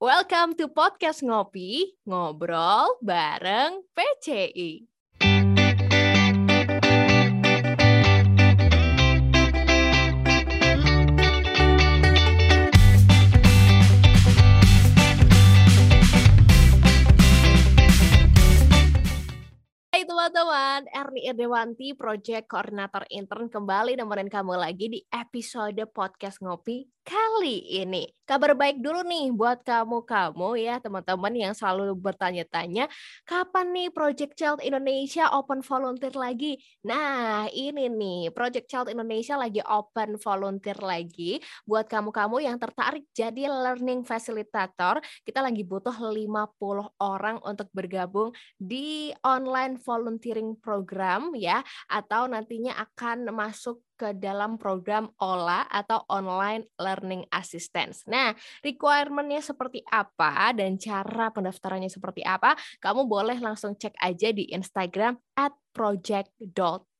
Welcome 0.00 0.56
to 0.56 0.72
podcast 0.72 1.20
Ngopi, 1.20 1.92
ngobrol 2.08 2.96
bareng 3.04 3.84
PCI. 3.92 4.88
Hai 19.92 20.08
teman-teman, 20.08 20.88
Erni 20.96 21.28
Irdewanti, 21.28 21.92
Project 21.92 22.48
Koordinator 22.48 23.04
Intern 23.12 23.52
kembali 23.52 24.00
nemenin 24.00 24.32
kamu 24.32 24.56
lagi 24.56 24.88
di 24.88 25.04
episode 25.12 25.84
podcast 25.92 26.40
Ngopi 26.40 26.88
kali 27.04 27.82
ini. 27.82 28.06
Kabar 28.22 28.54
baik 28.54 28.78
dulu 28.78 29.02
nih 29.02 29.34
buat 29.34 29.66
kamu-kamu 29.66 30.54
ya 30.62 30.78
teman-teman 30.78 31.34
yang 31.34 31.50
selalu 31.50 31.98
bertanya-tanya 31.98 32.86
kapan 33.26 33.74
nih 33.74 33.90
Project 33.90 34.38
Child 34.38 34.62
Indonesia 34.62 35.26
open 35.34 35.66
volunteer 35.66 36.14
lagi. 36.14 36.54
Nah 36.86 37.50
ini 37.50 37.90
nih 37.90 38.30
Project 38.30 38.70
Child 38.70 38.94
Indonesia 38.94 39.34
lagi 39.34 39.58
open 39.66 40.14
volunteer 40.22 40.78
lagi 40.78 41.42
buat 41.66 41.90
kamu-kamu 41.90 42.46
yang 42.46 42.54
tertarik 42.62 43.10
jadi 43.10 43.50
learning 43.50 44.06
facilitator. 44.06 45.02
Kita 45.26 45.42
lagi 45.42 45.66
butuh 45.66 45.98
50 45.98 47.02
orang 47.02 47.42
untuk 47.42 47.66
bergabung 47.74 48.30
di 48.54 49.10
online 49.26 49.74
volunteering 49.82 50.54
program 50.54 51.34
ya 51.34 51.66
atau 51.90 52.30
nantinya 52.30 52.78
akan 52.78 53.34
masuk 53.34 53.82
ke 54.00 54.16
dalam 54.16 54.56
program 54.56 55.12
OLA 55.20 55.68
atau 55.68 56.00
Online 56.08 56.64
Learning 56.80 57.28
Assistance. 57.28 58.08
Nah, 58.08 58.32
requirement-nya 58.64 59.44
seperti 59.44 59.84
apa 59.92 60.56
dan 60.56 60.80
cara 60.80 61.28
pendaftarannya 61.28 61.92
seperti 61.92 62.24
apa, 62.24 62.56
kamu 62.80 63.04
boleh 63.04 63.36
langsung 63.36 63.76
cek 63.76 63.92
aja 64.00 64.32
di 64.32 64.48
Instagram 64.48 65.20
at 65.36 65.52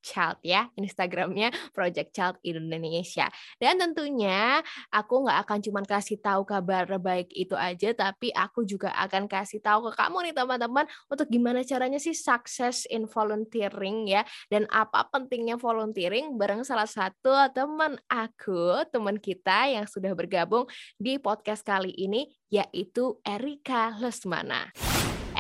project.child 0.01 0.41
ya 0.43 0.73
Instagramnya 0.81 1.53
Project 1.77 2.11
Child 2.17 2.37
Indonesia 2.43 3.29
dan 3.61 3.77
tentunya 3.77 4.65
aku 4.89 5.29
nggak 5.29 5.39
akan 5.47 5.59
cuma 5.61 5.81
kasih 5.85 6.19
tahu 6.19 6.49
kabar 6.49 6.89
baik 6.97 7.29
itu 7.37 7.53
aja 7.55 7.93
tapi 7.93 8.33
aku 8.33 8.65
juga 8.65 8.91
akan 8.97 9.29
kasih 9.29 9.61
tahu 9.61 9.93
ke 9.93 10.01
kamu 10.01 10.33
nih 10.33 10.35
teman-teman 10.35 10.87
untuk 11.13 11.29
gimana 11.29 11.61
caranya 11.63 12.01
sih 12.01 12.17
sukses 12.17 12.89
in 12.89 13.05
volunteering 13.07 14.09
ya 14.09 14.25
dan 14.49 14.65
apa 14.73 15.07
pentingnya 15.13 15.61
volunteering 15.61 16.35
bareng 16.41 16.65
salah 16.65 16.89
satu 16.89 17.37
teman 17.53 18.01
aku 18.09 18.83
teman 18.89 19.21
kita 19.21 19.69
yang 19.69 19.85
sudah 19.85 20.17
bergabung 20.17 20.65
di 20.97 21.21
podcast 21.21 21.63
kali 21.63 21.93
ini 21.93 22.27
yaitu 22.51 23.23
Erika 23.23 23.95
Lesmana. 24.03 24.75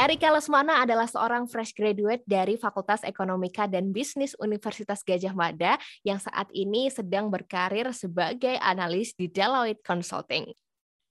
Erika 0.00 0.32
Lesmana 0.32 0.80
adalah 0.80 1.04
seorang 1.04 1.44
fresh 1.44 1.76
graduate 1.76 2.24
dari 2.24 2.56
Fakultas 2.56 3.04
Ekonomika 3.04 3.68
dan 3.68 3.92
Bisnis 3.92 4.32
Universitas 4.40 5.04
Gajah 5.04 5.36
Mada 5.36 5.76
yang 6.08 6.16
saat 6.16 6.48
ini 6.56 6.88
sedang 6.88 7.28
berkarir 7.28 7.84
sebagai 7.92 8.56
analis 8.64 9.12
di 9.12 9.28
Deloitte 9.28 9.84
Consulting. 9.84 10.56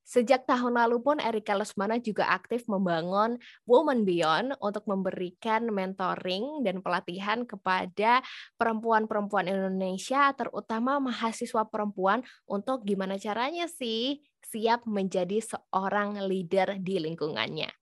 Sejak 0.02 0.50
tahun 0.50 0.74
lalu 0.74 1.06
pun 1.06 1.22
Erika 1.22 1.54
Lesmana 1.54 2.02
juga 2.02 2.34
aktif 2.34 2.66
membangun 2.66 3.38
Woman 3.70 4.10
Beyond 4.10 4.58
untuk 4.58 4.90
memberikan 4.90 5.70
mentoring 5.70 6.66
dan 6.66 6.82
pelatihan 6.82 7.46
kepada 7.46 8.26
perempuan-perempuan 8.58 9.54
Indonesia, 9.54 10.34
terutama 10.34 10.98
mahasiswa 10.98 11.62
perempuan 11.70 12.26
untuk 12.50 12.90
gimana 12.90 13.22
caranya 13.22 13.70
sih 13.70 14.26
siap 14.50 14.90
menjadi 14.90 15.46
seorang 15.46 16.26
leader 16.26 16.82
di 16.82 16.98
lingkungannya. 16.98 17.79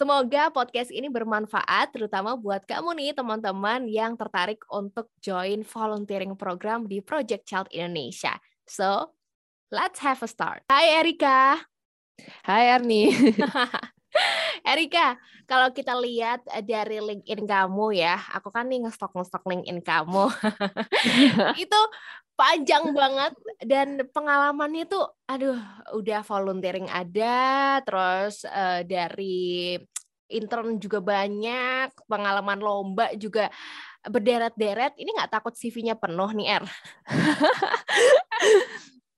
Semoga 0.00 0.48
podcast 0.48 0.88
ini 0.88 1.12
bermanfaat 1.12 1.92
terutama 1.92 2.32
buat 2.32 2.64
kamu 2.64 2.96
nih 2.96 3.12
teman-teman 3.12 3.84
yang 3.84 4.16
tertarik 4.16 4.64
untuk 4.72 5.12
join 5.20 5.60
volunteering 5.60 6.32
program 6.40 6.88
di 6.88 7.04
Project 7.04 7.44
Child 7.44 7.68
Indonesia. 7.68 8.32
So, 8.64 9.12
let's 9.68 10.00
have 10.00 10.24
a 10.24 10.28
start. 10.32 10.64
Hai 10.72 11.04
Erika. 11.04 11.60
Hai 12.48 12.80
Erni. 12.80 13.12
Erika, 14.72 15.20
kalau 15.44 15.68
kita 15.68 15.92
lihat 15.92 16.48
dari 16.64 16.96
LinkedIn 16.96 17.44
kamu 17.44 18.00
ya, 18.00 18.16
aku 18.32 18.48
kan 18.48 18.72
nih 18.72 18.88
ngestok-ngestok 18.88 19.44
LinkedIn 19.44 19.84
kamu. 19.84 20.32
itu 21.60 21.80
panjang 22.40 22.96
banget 22.96 23.36
dan 23.68 24.00
pengalamannya 24.16 24.88
tuh 24.88 25.04
aduh 25.28 25.60
udah 25.92 26.24
volunteering 26.24 26.88
ada 26.88 27.76
terus 27.84 28.48
uh, 28.48 28.80
dari 28.80 29.76
intern 30.30 30.78
juga 30.78 31.02
banyak 31.02 31.90
pengalaman 32.06 32.58
lomba 32.62 33.10
juga 33.18 33.50
berderet-deret 34.06 34.96
ini 34.96 35.12
nggak 35.12 35.28
takut 35.28 35.52
CV-nya 35.52 35.98
penuh 35.98 36.30
nih 36.32 36.56
Er 36.56 36.64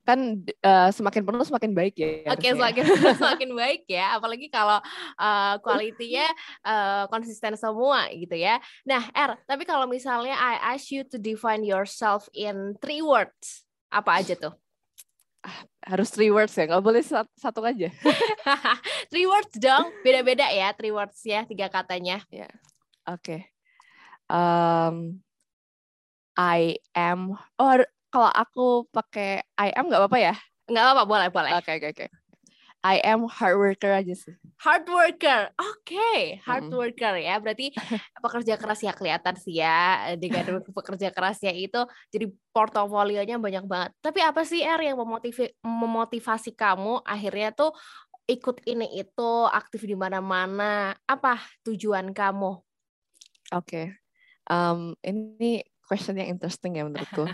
kan 0.02 0.18
uh, 0.66 0.90
semakin 0.90 1.22
penuh 1.22 1.46
semakin 1.46 1.72
baik 1.78 1.94
ya. 1.94 2.26
Oke, 2.34 2.42
okay, 2.42 2.50
semakin 2.58 2.82
penuh 2.90 3.14
semakin 3.22 3.50
baik 3.54 3.82
ya, 3.86 4.18
apalagi 4.18 4.50
kalau 4.50 4.82
uh, 5.14 5.54
kualitinya 5.62 6.26
uh, 6.66 7.04
konsisten 7.06 7.54
semua 7.54 8.10
gitu 8.10 8.34
ya. 8.34 8.58
Nah, 8.82 9.06
Er, 9.14 9.38
tapi 9.46 9.62
kalau 9.62 9.86
misalnya 9.86 10.34
I 10.34 10.74
ask 10.74 10.90
you 10.90 11.06
to 11.06 11.22
define 11.22 11.62
yourself 11.62 12.26
in 12.34 12.74
three 12.82 12.98
words, 12.98 13.62
apa 13.94 14.18
aja 14.18 14.34
tuh? 14.34 14.54
Ah, 15.42 15.58
harus 15.82 16.14
three 16.14 16.30
words 16.30 16.54
ya, 16.54 16.70
nggak 16.70 16.84
boleh 16.86 17.02
satu 17.34 17.60
aja. 17.66 17.90
three 19.10 19.26
words 19.26 19.50
dong, 19.58 19.90
beda-beda 20.06 20.46
ya 20.54 20.70
three 20.78 20.94
words 20.94 21.18
ya, 21.26 21.42
tiga 21.42 21.66
katanya. 21.66 22.22
Ya, 22.30 22.46
yeah. 22.46 22.52
oke. 23.10 23.22
Okay. 23.22 23.40
Um, 24.30 25.20
I 26.38 26.78
am, 26.94 27.36
or 27.58 27.84
kalau 28.08 28.30
aku 28.30 28.86
pakai 28.94 29.42
I 29.58 29.74
am 29.74 29.90
nggak 29.90 30.00
apa-apa 30.00 30.18
ya? 30.22 30.34
Nggak 30.70 30.84
apa-apa, 30.86 31.02
boleh, 31.04 31.28
boleh. 31.34 31.52
Oke, 31.58 31.74
okay, 31.74 31.74
oke, 31.76 31.86
okay, 31.90 31.90
oke. 31.90 32.06
Okay. 32.06 32.21
I 32.82 32.98
am 33.06 33.30
hard 33.30 33.62
worker 33.62 33.94
aja 33.94 34.10
sih. 34.10 34.34
Hard 34.58 34.90
worker, 34.90 35.54
oke, 35.54 35.86
okay. 35.86 36.42
hard 36.42 36.66
hmm. 36.66 36.74
worker 36.74 37.14
ya. 37.14 37.38
Berarti 37.38 37.70
pekerja 38.26 38.58
keras 38.58 38.82
ya 38.82 38.90
kelihatan 38.90 39.34
sih 39.38 39.62
ya 39.62 40.10
dengan 40.18 40.58
pekerja 40.78 41.14
kerasnya 41.14 41.54
itu 41.54 41.78
jadi 42.10 42.26
portofolionya 42.50 43.38
banyak 43.38 43.64
banget. 43.70 43.90
Tapi 44.02 44.18
apa 44.26 44.42
sih 44.42 44.66
R 44.66 44.82
yang 44.82 44.98
memotivasi, 44.98 45.62
memotivasi 45.62 46.50
kamu 46.58 47.06
akhirnya 47.06 47.54
tuh 47.54 47.70
ikut 48.26 48.66
ini 48.66 48.98
itu 48.98 49.30
aktif 49.46 49.86
di 49.86 49.94
mana-mana? 49.94 50.98
Apa 51.06 51.38
tujuan 51.62 52.10
kamu? 52.10 52.58
Oke, 53.52 53.62
okay. 53.62 53.86
um, 54.50 54.98
ini 55.06 55.62
question 55.86 56.18
yang 56.18 56.34
interesting 56.34 56.78
ya 56.78 56.88
menurutku. 56.88 57.28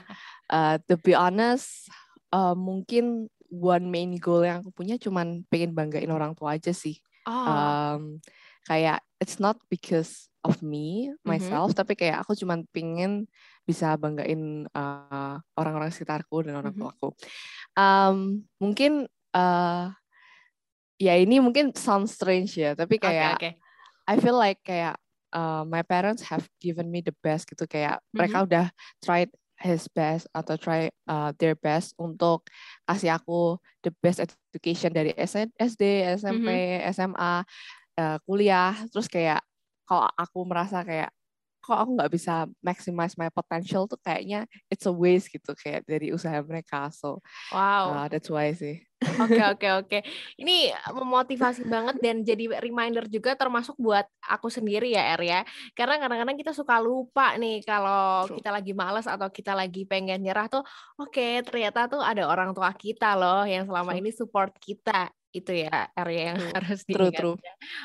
uh, 0.53 0.76
to 0.91 1.00
be 1.00 1.16
honest, 1.16 1.88
uh, 2.34 2.53
mungkin 2.59 3.32
one 3.48 3.88
main 3.88 4.12
goal 4.20 4.44
yang 4.44 4.60
aku 4.60 4.70
punya 4.72 5.00
cuman 5.00 5.44
pengen 5.48 5.72
banggain 5.72 6.12
orang 6.12 6.36
tua 6.36 6.56
aja 6.56 6.72
sih. 6.72 7.00
Oh. 7.25 7.32
Um, 7.32 8.03
kayak 8.69 9.00
it's 9.20 9.41
not 9.41 9.56
because 9.72 10.28
of 10.44 10.60
me 10.60 11.09
mm-hmm. 11.09 11.25
myself, 11.25 11.72
mm-hmm. 11.72 11.81
tapi 11.81 11.92
kayak 11.98 12.22
aku 12.22 12.36
cuman 12.36 12.64
pengen 12.70 13.26
bisa 13.64 13.97
banggain 14.00 14.64
uh, 14.72 15.36
orang-orang 15.56 15.92
sekitarku 15.92 16.44
dan 16.44 16.56
orang 16.56 16.72
mm-hmm. 16.76 16.92
tuaku. 16.92 17.12
Um, 17.76 18.48
mungkin 18.60 19.09
uh, 19.32 19.92
ya 21.00 21.15
ini 21.16 21.41
mungkin 21.41 21.72
sound 21.76 22.09
strange 22.09 22.56
ya, 22.56 22.76
tapi 22.76 23.00
kayak 23.00 23.41
okay, 23.41 23.53
okay. 23.56 24.06
I 24.09 24.15
feel 24.20 24.36
like 24.36 24.60
kayak 24.65 24.97
uh, 25.32 25.65
my 25.69 25.84
parents 25.84 26.25
have 26.28 26.44
given 26.60 26.88
me 26.88 27.04
the 27.04 27.16
best 27.25 27.48
gitu 27.48 27.69
kayak 27.69 28.00
mm-hmm. 28.00 28.15
mereka 28.16 28.36
udah 28.44 28.66
tried 29.00 29.32
his 29.59 29.91
best 29.91 30.31
atau 30.31 30.55
try 30.55 30.87
uh, 31.11 31.35
their 31.37 31.59
best 31.59 31.93
untuk 31.99 32.47
kasih 32.87 33.19
aku 33.19 33.59
the 33.83 33.91
best 33.99 34.23
education 34.23 34.95
dari 34.95 35.11
SD, 35.19 36.07
SMP, 36.19 36.49
mm-hmm. 36.49 36.89
SMA, 36.95 37.33
uh, 37.99 38.16
kuliah. 38.22 38.75
Terus 38.95 39.10
kayak 39.10 39.43
kalau 39.83 40.07
aku 40.15 40.47
merasa 40.47 40.87
kayak 40.87 41.10
kok 41.68 41.76
aku 41.84 42.00
nggak 42.00 42.12
bisa 42.16 42.48
maximize 42.65 43.12
my 43.20 43.28
potential 43.28 43.84
tuh 43.84 44.00
kayaknya 44.00 44.48
it's 44.72 44.88
a 44.88 44.92
waste 44.92 45.28
gitu 45.28 45.53
kayak 45.53 45.84
dari 45.84 46.09
usaha 46.16 46.41
mereka. 46.41 46.88
So 46.88 47.20
wow, 47.53 47.92
uh, 47.92 48.06
that's 48.09 48.32
why 48.32 48.56
sih. 48.56 48.88
Oke 48.98 49.36
oke 49.53 49.68
oke. 49.84 49.98
Ini 50.41 50.72
memotivasi 50.97 51.68
banget 51.68 52.00
dan 52.00 52.24
jadi 52.24 52.56
reminder 52.59 53.04
juga 53.06 53.36
termasuk 53.36 53.76
buat 53.76 54.09
aku 54.24 54.48
sendiri 54.48 54.97
ya 54.97 55.12
Er 55.12 55.20
ya. 55.20 55.41
Karena 55.76 56.00
kadang-kadang 56.00 56.41
kita 56.41 56.56
suka 56.56 56.80
lupa 56.80 57.36
nih 57.36 57.60
kalau 57.62 58.24
kita 58.32 58.48
lagi 58.48 58.72
males 58.72 59.04
atau 59.04 59.28
kita 59.28 59.53
lagi 59.53 59.84
pengen 59.84 60.24
nyerah 60.24 60.48
tuh 60.48 60.65
oke 60.97 61.12
okay, 61.12 61.44
ternyata 61.44 61.84
tuh 61.84 62.00
ada 62.00 62.24
orang 62.24 62.56
tua 62.56 62.72
kita 62.72 63.12
loh 63.12 63.44
yang 63.44 63.68
selama 63.68 63.92
ini 63.92 64.09
support 64.09 64.56
kita 64.56 65.12
itu 65.34 65.53
ya 65.65 65.92
area 65.92 66.33
yang 66.34 66.41
True. 66.41 66.53
harus 66.57 66.80
True, 66.89 67.10
diingat. 67.13 67.21
true. 67.21 67.36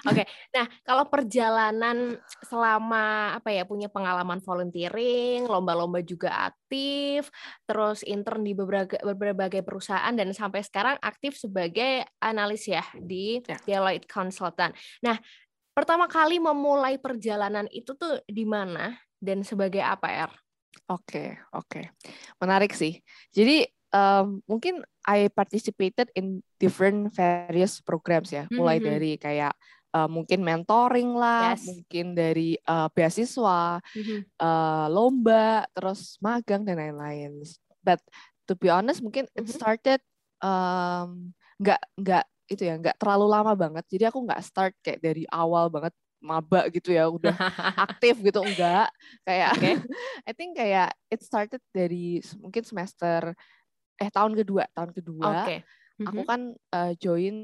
Oke, 0.08 0.24
nah 0.56 0.66
kalau 0.88 1.06
perjalanan 1.12 2.18
selama 2.46 3.36
apa 3.36 3.50
ya 3.52 3.68
punya 3.68 3.92
pengalaman 3.92 4.40
volunteering, 4.40 5.44
lomba-lomba 5.48 6.00
juga 6.04 6.52
aktif, 6.52 7.28
terus 7.68 8.02
intern 8.08 8.44
di 8.48 8.56
beberapa 8.56 8.96
berbagai 9.16 9.64
perusahaan 9.66 10.14
dan 10.16 10.32
sampai 10.32 10.64
sekarang 10.64 10.96
aktif 11.04 11.36
sebagai 11.36 12.08
analis 12.24 12.68
ya 12.68 12.84
di 12.96 13.44
Ya. 13.44 13.60
Deloitte 13.68 14.08
Consultant. 14.08 14.72
Nah, 15.04 15.20
pertama 15.76 16.08
kali 16.08 16.40
memulai 16.40 16.96
perjalanan 17.02 17.68
itu 17.74 17.96
tuh 17.98 18.22
di 18.30 18.46
mana 18.48 18.96
dan 19.20 19.44
sebagai 19.44 19.84
apa, 19.84 20.08
Er? 20.12 20.32
Oke, 20.92 21.38
oke. 21.54 21.92
Menarik 22.42 22.74
sih. 22.76 23.00
Jadi 23.32 23.64
um, 23.94 24.42
mungkin 24.50 24.84
I 25.04 25.28
participated 25.28 26.08
in 26.16 26.40
different 26.58 27.12
various 27.12 27.84
programs 27.84 28.32
ya, 28.32 28.48
mulai 28.56 28.80
Mhm. 28.80 28.86
dari 28.88 29.12
kayak 29.20 29.54
uh, 29.92 30.08
mungkin 30.08 30.40
mentoring 30.42 31.12
lah, 31.14 31.54
Yes. 31.54 31.68
mungkin 31.68 32.16
dari 32.16 32.56
uh, 32.66 32.88
beasiswa, 32.90 33.84
uh, 34.40 34.86
lomba, 34.90 35.68
terus 35.76 36.18
magang 36.24 36.64
dan 36.64 36.80
lain-lain. 36.80 37.44
But 37.84 38.00
to 38.48 38.56
be 38.56 38.72
honest, 38.72 39.04
mungkin 39.04 39.28
it 39.36 39.44
Mhm. 39.44 39.54
started 39.54 40.00
um, 40.40 41.32
nggak 41.60 41.82
nggak 42.00 42.26
itu 42.52 42.64
ya, 42.64 42.76
nggak 42.80 42.98
terlalu 43.00 43.26
lama 43.28 43.54
banget. 43.56 43.84
Jadi 43.92 44.04
aku 44.08 44.20
nggak 44.24 44.42
start 44.44 44.74
kayak 44.84 45.00
dari 45.04 45.24
awal 45.32 45.68
banget 45.68 45.92
maba 46.24 46.72
gitu 46.72 46.96
ya, 46.96 47.12
udah 47.12 47.36
aktif 48.00 48.16
gitu 48.24 48.40
enggak. 48.40 48.88
Kayak 49.28 49.52
Oke. 49.60 49.72
I 50.28 50.32
think 50.32 50.56
kayak 50.56 50.96
it 51.12 51.20
started 51.24 51.60
dari 51.76 52.24
mungkin 52.40 52.64
semester 52.64 53.36
eh 53.98 54.10
tahun 54.10 54.34
kedua, 54.36 54.64
tahun 54.74 54.92
kedua. 54.92 55.46
Oke. 55.46 55.58
Aku 56.04 56.22
Mhm. 56.26 56.28
kan 56.28 56.42
uh, 56.74 56.92
join 56.98 57.36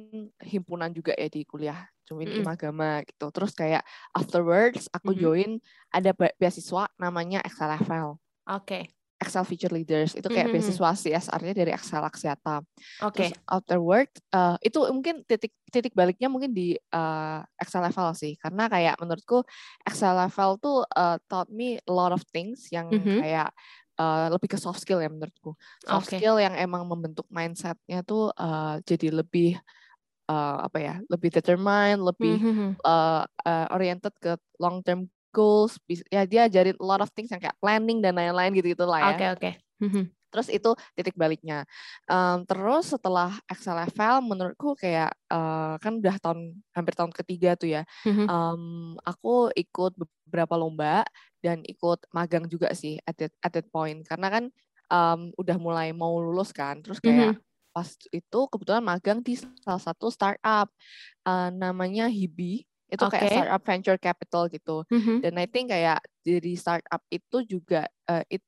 himpunan 0.42 0.90
juga 0.90 1.14
ya 1.14 1.30
di 1.30 1.46
kuliah, 1.46 1.86
join 2.04 2.26
Mm-mm. 2.28 2.42
Imagama 2.42 3.06
gitu. 3.06 3.30
Terus 3.30 3.54
kayak 3.54 3.86
afterwards 4.12 4.90
aku 4.90 5.14
Mhm. 5.14 5.20
join 5.22 5.50
ada 5.94 6.12
be- 6.12 6.34
beasiswa 6.36 6.90
namanya 6.98 7.46
XLFL. 7.46 8.18
Oke. 8.50 8.90
Excel 9.20 9.44
Future 9.44 9.76
Leaders 9.76 10.16
itu 10.16 10.26
kayak 10.26 10.48
Mhm. 10.48 10.54
beasiswa 10.56 10.90
CSR-nya 10.96 11.52
dari 11.52 11.76
Excel 11.76 12.00
Axiata. 12.02 12.64
Oke. 13.04 13.28
Terus 13.28 13.36
afterward 13.52 14.08
uh, 14.32 14.56
itu 14.64 14.80
mungkin 14.96 15.28
titik 15.28 15.52
titik 15.68 15.92
baliknya 15.92 16.32
mungkin 16.32 16.56
di 16.56 16.80
uh, 16.96 17.44
Excel 17.60 17.84
level 17.84 18.16
sih 18.16 18.40
karena 18.40 18.66
kayak 18.66 18.96
menurutku 18.96 19.44
Excel 19.84 20.16
level 20.16 20.56
tuh 20.58 20.88
uh, 20.96 21.20
taught 21.28 21.52
me 21.52 21.78
a 21.84 21.92
lot 21.92 22.16
of 22.16 22.24
things 22.32 22.72
yang 22.72 22.88
Mhm. 22.90 23.20
kayak 23.20 23.52
uh, 24.00 24.32
lebih 24.34 24.56
ke 24.56 24.58
soft 24.58 24.80
skill 24.82 25.04
ya 25.04 25.12
menurutku 25.12 25.54
soft 25.84 26.10
Oke. 26.10 26.18
skill 26.18 26.40
yang 26.40 26.56
emang 26.56 26.88
membentuk 26.88 27.28
mindsetnya 27.30 28.02
tuh 28.08 28.32
uh, 28.40 28.80
jadi 28.88 29.12
lebih 29.12 29.60
uh, 30.32 30.66
apa 30.66 30.78
ya 30.80 30.96
lebih 31.12 31.30
determined 31.36 32.02
lebih 32.02 32.40
Mhm. 32.40 32.80
uh, 32.88 33.24
uh, 33.46 33.68
oriented 33.76 34.14
ke 34.24 34.40
long 34.58 34.80
term 34.82 35.12
goals 35.30 35.78
ya 36.10 36.26
dia 36.26 36.50
ajarin 36.50 36.74
a 36.82 36.86
lot 36.86 37.04
of 37.06 37.12
things 37.14 37.30
yang 37.30 37.38
kayak 37.38 37.58
planning 37.62 38.02
dan 38.02 38.18
lain-lain 38.18 38.50
gitu 38.58 38.74
gitu 38.74 38.86
lah 38.90 39.02
ya 39.04 39.14
Oke, 39.14 39.26
oke. 39.36 39.50
Mhm. 39.86 40.19
Terus 40.30 40.48
itu 40.50 40.72
titik 40.96 41.18
baliknya. 41.18 41.66
Em, 42.10 42.46
terus 42.46 42.94
setelah 42.94 43.38
Excel 43.50 43.76
level, 43.78 44.16
menurutku 44.30 44.78
kayak 44.78 45.12
eh, 45.30 45.74
kan 45.82 45.94
udah 46.02 46.16
tahun 46.22 46.40
hampir 46.74 46.94
tahun 46.98 47.12
ketiga 47.14 47.54
tuh 47.58 47.70
ya. 47.70 47.84
Mhm. 48.06 48.26
Em, 48.30 48.64
aku 49.06 49.50
ikut 49.54 49.94
beberapa 49.98 50.56
lomba 50.58 51.06
dan 51.42 51.62
ikut 51.66 52.06
magang 52.14 52.46
juga 52.50 52.72
sih 52.78 52.98
at 53.08 53.16
that, 53.18 53.34
at 53.42 53.52
that 53.54 53.68
point. 53.74 54.06
Karena 54.06 54.28
kan 54.30 54.44
em, 54.90 55.22
udah 55.38 55.58
mulai 55.62 55.90
mau 55.94 56.18
lulus 56.22 56.50
kan. 56.54 56.82
Terus 56.82 56.98
kayak 57.02 57.38
pas 57.70 57.86
itu 58.10 58.40
kebetulan 58.50 58.82
magang 58.82 59.22
di 59.22 59.38
salah 59.38 59.82
satu 59.82 60.10
startup 60.10 60.70
eh, 61.28 61.50
namanya 61.54 62.10
Hibi. 62.10 62.66
Itu 62.90 63.06
kayak 63.06 63.30
Oke. 63.30 63.34
startup 63.38 63.62
venture 63.70 64.00
capital 64.02 64.44
gitu 64.50 64.82
Mhm. 64.90 65.22
dan 65.22 65.34
I 65.38 65.46
think 65.46 65.70
kayak 65.70 66.02
dari 66.26 66.58
startup 66.58 67.06
itu 67.14 67.46
juga 67.46 67.86
uh, 68.10 68.26
it 68.34 68.42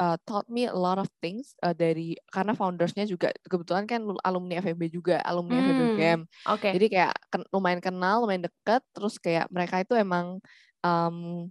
uh, 0.00 0.16
taught 0.24 0.48
me 0.48 0.64
a 0.66 0.74
lot 0.74 0.96
of 0.96 1.06
things 1.20 1.52
uh, 1.60 1.76
dari 1.76 2.16
karena 2.32 2.56
foundersnya 2.56 3.04
juga 3.04 3.30
kebetulan 3.46 3.84
kan 3.84 4.00
alumni 4.24 4.58
FEB 4.64 4.88
juga 4.88 5.20
alumni 5.22 5.60
FEB 5.60 5.78
Hmm, 5.78 5.86
UGM 5.92 6.20
Oke. 6.48 6.70
jadi 6.72 6.86
kayak 6.88 7.14
ken- 7.28 7.48
lumayan 7.52 7.80
kenal 7.84 8.24
lumayan 8.24 8.48
deket 8.48 8.82
terus 8.96 9.20
kayak 9.20 9.46
mereka 9.52 9.84
itu 9.84 9.92
emang 9.94 10.40
um, 10.82 11.46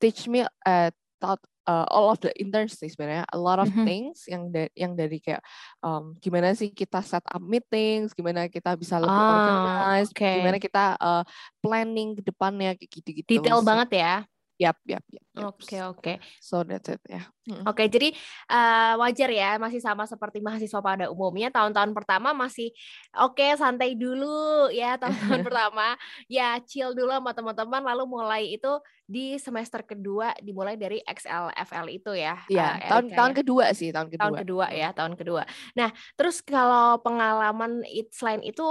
teach 0.00 0.24
me 0.26 0.40
uh, 0.64 0.90
taught 1.20 1.40
uh, 1.68 1.84
all 1.92 2.08
of 2.12 2.18
the 2.24 2.32
interns 2.40 2.76
sih 2.80 2.88
sebenarnya 2.88 3.24
a 3.28 3.38
lot 3.38 3.60
of 3.60 3.68
Mhm. 3.68 3.84
things 3.84 4.24
yang 4.28 4.48
da- 4.48 4.72
yang 4.72 4.92
dari 4.96 5.20
kayak 5.20 5.44
um, 5.84 6.16
gimana 6.20 6.52
sih 6.56 6.72
kita 6.72 7.00
set 7.04 7.24
up 7.28 7.42
meetings 7.44 8.16
gimana 8.16 8.48
kita 8.48 8.72
bisa 8.76 8.96
lebih 8.96 9.20
Ah, 9.20 9.28
organized 9.28 10.12
oke. 10.16 10.32
gimana 10.32 10.56
kita 10.56 10.96
uh, 10.96 11.22
planning 11.60 12.16
ke 12.16 12.22
depannya 12.24 12.72
kayak 12.76 12.90
gitu-gitu 13.00 13.36
Detail 13.36 13.60
banget 13.64 13.90
ya. 14.00 14.14
Yap, 14.56 14.80
yap, 14.88 15.04
yap. 15.12 15.24
Oke, 15.36 15.76
oke. 15.84 16.12
So 16.40 16.64
that's 16.64 16.88
it 16.88 17.00
ya. 17.04 17.28
Mm. 17.44 17.68
Oke, 17.68 17.84
jadi 17.92 18.08
eh, 18.48 18.92
wajar 18.96 19.28
ya, 19.28 19.60
masih 19.60 19.84
sama 19.84 20.08
seperti 20.08 20.40
mahasiswa 20.40 20.80
pada 20.80 21.12
umumnya. 21.12 21.52
Tahun-tahun 21.52 21.92
pertama 21.92 22.32
masih 22.32 22.72
oke, 23.20 23.44
santai 23.60 23.92
dulu 23.92 24.72
ya. 24.72 24.96
Tahun-tahun 25.00 25.44
pertama 25.44 25.94
ya 26.24 26.56
chill 26.64 26.96
dulu 26.96 27.12
sama 27.12 27.36
teman-teman. 27.36 27.84
Lalu 27.84 28.04
mulai 28.08 28.42
itu 28.56 28.80
di 29.06 29.38
semester 29.38 29.86
kedua 29.86 30.34
dimulai 30.42 30.74
dari 30.74 30.98
XLFL 31.04 31.86
itu 31.92 32.12
ya. 32.16 32.40
Iya, 32.50 32.90
tahun 32.90 33.06
Erika 33.06 33.16
tahun 33.20 33.32
ya. 33.32 33.36
kedua 33.38 33.66
sih, 33.76 33.88
tahun 33.94 34.08
kedua. 34.10 34.20
tahun 34.24 34.34
kedua 34.42 34.66
ya 34.74 34.88
tahun 34.96 35.12
kedua. 35.14 35.42
Nah 35.78 35.88
terus 36.18 36.42
kalau 36.42 36.98
pengalaman 37.04 37.86
it, 37.86 38.10
selain 38.10 38.42
itu 38.42 38.64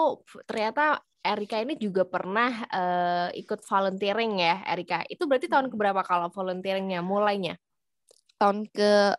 ternyata 0.50 1.00
Erika 1.26 1.58
ini 1.58 1.74
juga 1.76 2.06
pernah 2.06 2.70
eh, 2.70 3.30
ikut 3.42 3.66
volunteering 3.66 4.38
ya 4.38 4.62
Erika. 4.70 5.02
Itu 5.10 5.26
berarti 5.26 5.50
tahun 5.50 5.68
Hmm. 5.68 5.74
keberapa 5.74 6.02
kalau 6.06 6.30
volunteeringnya 6.30 7.02
mulainya? 7.02 7.58
Tahun 8.38 8.70
ke 8.70 9.18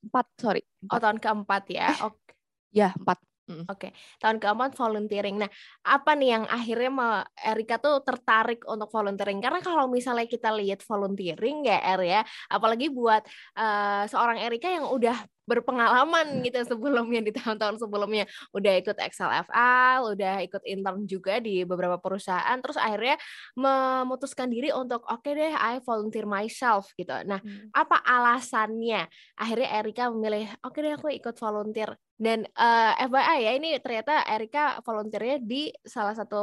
empat, 0.00 0.26
sorry. 0.40 0.64
Oh 0.88 0.96
Empat. 0.96 1.00
tahun 1.04 1.18
keempat 1.20 1.64
ya. 1.68 1.88
Oke. 2.00 2.32
Ya, 2.72 2.96
empat. 2.96 3.20
Oke, 3.70 3.94
tahun 4.18 4.42
keempat 4.42 4.74
volunteering. 4.74 5.38
Nah, 5.38 5.46
apa 5.86 6.18
nih 6.18 6.34
yang 6.34 6.44
akhirnya 6.50 6.90
me- 6.90 7.26
Erika 7.38 7.78
tuh 7.78 8.02
tertarik 8.02 8.66
untuk 8.66 8.90
volunteering? 8.90 9.38
Karena 9.38 9.62
kalau 9.62 9.86
misalnya 9.86 10.26
kita 10.26 10.50
lihat 10.58 10.82
volunteering 10.82 11.62
ya 11.62 11.78
Er 11.78 12.02
ya, 12.02 12.20
apalagi 12.50 12.90
buat 12.90 13.22
eh, 13.54 14.02
seorang 14.10 14.42
Erika 14.42 14.66
yang 14.74 14.90
udah 14.90 15.14
berpengalaman 15.46 16.42
gitu 16.46 16.62
sebelumnya 16.66 17.22
di 17.22 17.30
tahun-tahun 17.34 17.78
sebelumnya 17.78 18.26
udah 18.54 18.72
ikut 18.82 18.96
XLFL, 18.98 20.00
udah 20.18 20.42
ikut 20.46 20.62
intern 20.66 21.06
juga 21.06 21.38
di 21.38 21.62
beberapa 21.62 21.94
perusahaan, 22.02 22.58
terus 22.58 22.74
akhirnya 22.78 23.18
memutuskan 23.54 24.50
diri 24.50 24.70
untuk 24.74 25.02
oke 25.06 25.30
deh, 25.30 25.54
I 25.54 25.78
volunteer 25.82 26.26
myself 26.26 26.90
gitu. 26.98 27.14
Nah, 27.26 27.38
Hmm. 27.42 27.70
apa 27.74 28.02
alasannya 28.02 29.06
akhirnya 29.38 29.68
Erika 29.80 30.10
memilih 30.12 30.50
oke 30.66 30.78
deh 30.82 30.92
aku 30.98 31.08
ikut 31.14 31.34
volunteer 31.38 31.94
dan 32.20 32.44
eh 32.44 32.92
FYI 33.08 33.38
ya 33.48 33.52
ini 33.56 33.80
ternyata 33.80 34.20
Erika 34.28 34.76
volunteernya 34.84 35.40
di 35.40 35.72
salah 35.80 36.12
satu 36.12 36.42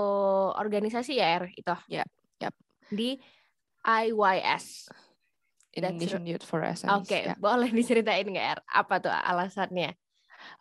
organisasi 0.58 1.22
ya 1.22 1.38
Er 1.38 1.54
itu 1.54 1.70
Ya, 1.86 2.02
yap. 2.42 2.58
di 2.90 3.22
IYS 3.86 4.90
Indonesian 5.78 6.26
Youth 6.26 6.42
for 6.42 6.66
oke 6.66 7.14
ya. 7.14 7.38
boleh 7.38 7.70
diceritain 7.70 8.26
nggak 8.26 8.48
Er 8.58 8.60
apa 8.66 8.96
tuh 8.98 9.14
alasannya 9.14 9.94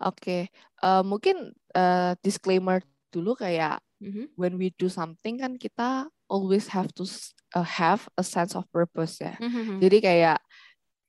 Oke, 0.05 0.53
Eh, 0.85 1.03
mungkin 1.09 1.57
eh, 1.73 2.13
disclaimer 2.21 2.85
dulu 3.09 3.33
kayak 3.33 3.81
Mhm. 4.05 4.37
when 4.37 4.61
we 4.61 4.69
do 4.77 4.93
something 4.93 5.41
kan 5.41 5.57
kita 5.57 6.05
always 6.29 6.69
have 6.69 6.93
to 6.93 7.09
uh, 7.57 7.65
have 7.65 8.05
a 8.21 8.25
sense 8.25 8.53
of 8.53 8.69
purpose 8.69 9.17
ya. 9.25 9.41
Mhm. 9.41 9.81
Jadi 9.81 9.99
kayak 10.05 10.39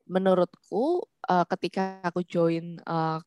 menurutku 0.08 1.04
uh, 1.28 1.46
ketika 1.56 2.00
aku 2.04 2.24
join 2.24 2.80
uh, 2.88 3.20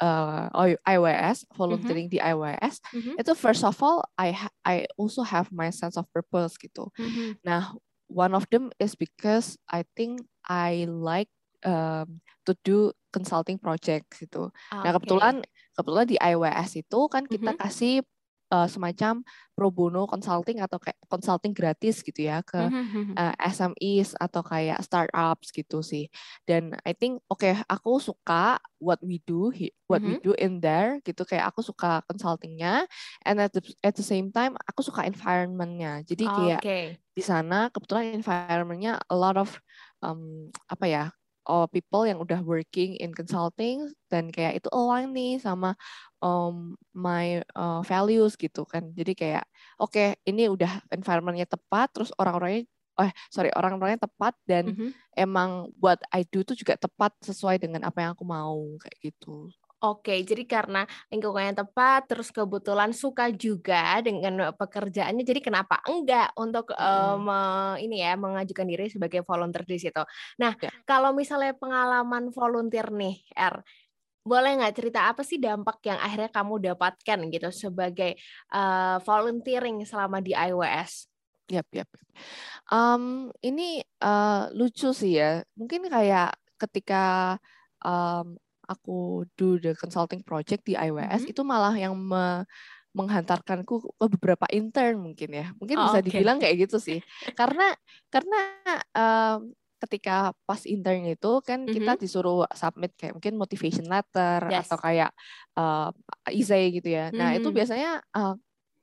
uh, 0.00 0.46
IWS, 0.86 1.44
volunteering 1.52 2.08
di 2.08 2.18
IWS, 2.22 2.80
Mhm. 2.94 3.12
itu 3.20 3.32
first 3.34 3.66
of 3.66 3.76
all 3.82 4.02
I 4.16 4.32
ha- 4.32 4.54
I 4.64 4.86
also 4.96 5.22
have 5.26 5.50
my 5.50 5.68
sense 5.74 5.98
of 5.98 6.06
purpose 6.14 6.56
gitu. 6.56 6.88
Mhm. 6.96 7.42
Nah, 7.44 7.74
one 8.08 8.32
of 8.32 8.48
them 8.48 8.70
is 8.80 8.94
because 8.94 9.58
I 9.68 9.84
think 9.98 10.24
I 10.46 10.88
like 10.88 11.28
um, 11.66 12.22
to 12.46 12.54
do 12.64 12.94
consulting 13.10 13.58
projects 13.58 14.22
gitu. 14.22 14.54
Nah, 14.72 14.94
Oke. 14.94 15.04
kebetulan 15.04 15.42
kebetulan 15.74 16.06
di 16.08 16.16
IWS 16.16 16.70
itu 16.80 17.00
kan 17.10 17.26
kita 17.26 17.52
Mhm. 17.54 17.60
kasih 17.60 17.94
uh, 18.52 18.68
semacam 18.70 19.22
pro 19.56 19.68
bono 19.74 20.06
consulting 20.06 20.62
atau 20.62 20.78
kayak 20.80 20.98
consulting 21.10 21.52
gratis 21.56 22.00
gitu 22.06 22.30
ya 22.30 22.40
ke 22.46 22.70
uh, 23.18 23.34
SMEs 23.42 24.14
atau 24.18 24.42
kayak 24.46 24.78
startups 24.84 25.50
gitu 25.54 25.82
sih. 25.84 26.06
Dan 26.46 26.74
I 26.86 26.92
think 26.94 27.20
oke 27.30 27.48
aku 27.68 27.98
suka 28.02 28.58
what 28.78 29.00
we 29.02 29.20
do 29.26 29.50
what 29.90 30.02
we 30.06 30.14
Mhm. 30.14 30.20
do 30.20 30.32
in 30.38 30.60
there 30.62 31.00
gitu 31.04 31.24
kayak 31.26 31.50
aku 31.52 31.60
suka 31.64 32.04
consultingnya 32.06 32.86
and 33.26 33.40
at 33.42 33.52
the, 33.56 33.62
at 33.84 33.94
the 33.98 34.04
same 34.04 34.30
time 34.32 34.54
aku 34.68 34.84
suka 34.86 35.04
environmentnya. 35.08 36.04
Jadi 36.06 36.30
kayak 36.32 36.62
Oke. 36.62 36.78
di 37.16 37.22
sana 37.24 37.68
kebetulan 37.74 38.14
environmentnya 38.14 39.02
a 39.10 39.16
lot 39.18 39.34
of 39.36 39.58
um, 40.04 40.48
apa 40.70 40.86
ya 40.86 41.04
oh, 41.48 41.64
people 41.66 42.04
yang 42.04 42.20
udah 42.20 42.44
working 42.44 42.94
in 43.00 43.10
consulting 43.16 43.88
dan 44.12 44.28
kayak 44.28 44.60
itu 44.60 44.68
align 44.70 45.16
nih 45.16 45.40
sama 45.40 45.74
um, 46.22 46.74
my 46.94 47.42
uh, 47.54 47.82
values 47.86 48.34
gitu 48.34 48.66
kan. 48.66 48.90
Jadi 48.94 49.12
kayak 49.14 49.44
oke 49.78 49.94
okay, 49.94 50.08
ini 50.26 50.50
udah 50.50 50.82
environmentnya 50.92 51.46
tepat, 51.46 51.90
terus 51.94 52.10
orang-orangnya 52.18 52.66
oh 52.98 53.10
sorry 53.30 53.54
orang-orangnya 53.54 54.10
tepat 54.10 54.34
dan 54.42 54.74
mm-hmm. 54.74 54.90
emang 55.14 55.70
buat 55.78 56.02
I 56.10 56.26
do 56.26 56.42
tuh 56.42 56.58
juga 56.58 56.74
tepat 56.74 57.14
sesuai 57.22 57.62
dengan 57.62 57.86
apa 57.86 58.02
yang 58.02 58.10
aku 58.18 58.26
mau 58.26 58.58
kayak 58.82 58.98
gitu. 59.14 59.54
Oke, 59.78 60.10
jadi 60.26 60.42
karena 60.42 60.82
lingkungannya 61.06 61.62
tepat, 61.62 62.10
terus 62.10 62.34
kebetulan 62.34 62.90
suka 62.90 63.30
juga 63.30 64.02
dengan 64.02 64.50
pekerjaannya, 64.50 65.22
jadi 65.22 65.38
kenapa 65.38 65.78
enggak 65.86 66.34
untuk 66.34 66.74
hmm. 66.74 67.22
um, 67.22 67.78
ini 67.78 68.02
ya 68.02 68.18
mengajukan 68.18 68.66
diri 68.66 68.90
sebagai 68.90 69.22
volunteer 69.22 69.62
di 69.62 69.78
situ. 69.78 70.02
Nah, 70.42 70.58
ya. 70.58 70.74
kalau 70.82 71.14
misalnya 71.14 71.54
pengalaman 71.54 72.34
volunteer 72.34 72.90
nih, 72.90 73.22
R, 73.38 73.62
boleh 74.28 74.60
nggak 74.60 74.76
cerita 74.76 75.08
apa 75.08 75.24
sih 75.24 75.40
dampak 75.40 75.80
yang 75.88 75.98
akhirnya 75.98 76.30
kamu 76.30 76.54
dapatkan 76.72 77.18
gitu 77.32 77.48
sebagai 77.48 78.20
uh, 78.52 79.00
volunteering 79.02 79.82
selama 79.88 80.20
di 80.20 80.36
IWS? 80.36 81.08
Yap, 81.48 81.64
yap. 81.72 81.88
Um, 82.68 83.32
ini 83.40 83.80
uh, 84.04 84.52
lucu 84.52 84.92
sih 84.92 85.16
ya. 85.16 85.40
Mungkin 85.56 85.88
kayak 85.88 86.36
ketika 86.60 87.36
um, 87.80 88.36
aku 88.68 89.24
do 89.32 89.56
the 89.56 89.72
consulting 89.72 90.20
project 90.20 90.68
di 90.68 90.76
IWS 90.76 91.24
mm-hmm. 91.24 91.32
itu 91.32 91.42
malah 91.42 91.72
yang 91.72 91.96
me 91.96 92.44
menghantarkanku 92.96 93.84
ke 93.84 94.06
beberapa 94.10 94.44
intern 94.52 95.00
mungkin 95.00 95.30
ya. 95.30 95.46
Mungkin 95.56 95.76
oh, 95.80 95.84
bisa 95.88 95.98
okay. 96.02 96.06
dibilang 96.08 96.36
kayak 96.42 96.68
gitu 96.68 96.76
sih. 96.82 96.98
karena 97.38 97.72
karena 98.12 98.40
um, 98.92 99.54
ketika 99.78 100.34
pas 100.44 100.62
intern 100.66 101.06
itu 101.06 101.32
kan 101.46 101.62
mm-hmm. 101.62 101.74
kita 101.74 101.92
disuruh 101.96 102.44
submit 102.52 102.92
kayak 102.98 103.14
mungkin 103.14 103.38
motivation 103.38 103.86
letter 103.86 104.42
yes. 104.50 104.66
atau 104.66 104.78
kayak 104.78 105.10
uh, 105.54 105.94
essay 106.28 106.74
gitu 106.74 106.90
ya. 106.90 107.08
Mm-hmm. 107.08 107.18
Nah, 107.18 107.30
itu 107.38 107.48
biasanya 107.54 108.02
uh, 108.12 108.34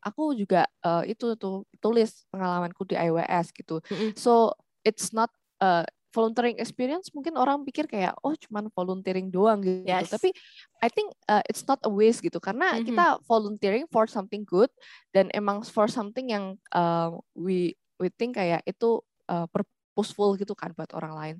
aku 0.05 0.37
juga 0.37 0.69
uh, 0.85 1.03
itu 1.03 1.35
tuh 1.35 1.65
tulis 1.83 2.23
pengalamanku 2.31 2.87
di 2.87 2.95
IWS 2.95 3.51
gitu. 3.51 3.83
Mm-hmm. 3.91 4.15
So 4.15 4.55
it's 4.85 5.11
not 5.11 5.29
uh, 5.59 5.83
volunteering 6.15 6.55
experience 6.63 7.11
mungkin 7.11 7.35
orang 7.35 7.67
pikir 7.67 7.91
kayak 7.91 8.15
oh 8.23 8.31
cuman 8.39 8.71
volunteering 8.71 9.27
doang 9.27 9.59
gitu. 9.59 9.83
Yes. 9.83 10.13
Tapi 10.13 10.31
I 10.79 10.87
think 10.87 11.11
uh, 11.27 11.43
it's 11.51 11.67
not 11.67 11.83
a 11.83 11.91
waste 11.91 12.23
gitu 12.23 12.39
karena 12.39 12.79
mm-hmm. 12.79 12.87
kita 12.87 13.05
volunteering 13.27 13.85
for 13.91 14.07
something 14.07 14.47
good 14.47 14.71
dan 15.11 15.27
emang 15.35 15.65
for 15.67 15.91
something 15.91 16.31
yang 16.31 16.55
uh, 16.71 17.11
we 17.35 17.75
we 17.99 18.07
think 18.15 18.39
kayak 18.39 18.63
itu 18.63 19.03
uh, 19.27 19.49
purposeful 19.95 20.35
gitu 20.35 20.51
kan 20.51 20.75
buat 20.75 20.91
orang 20.91 21.13
lain. 21.15 21.35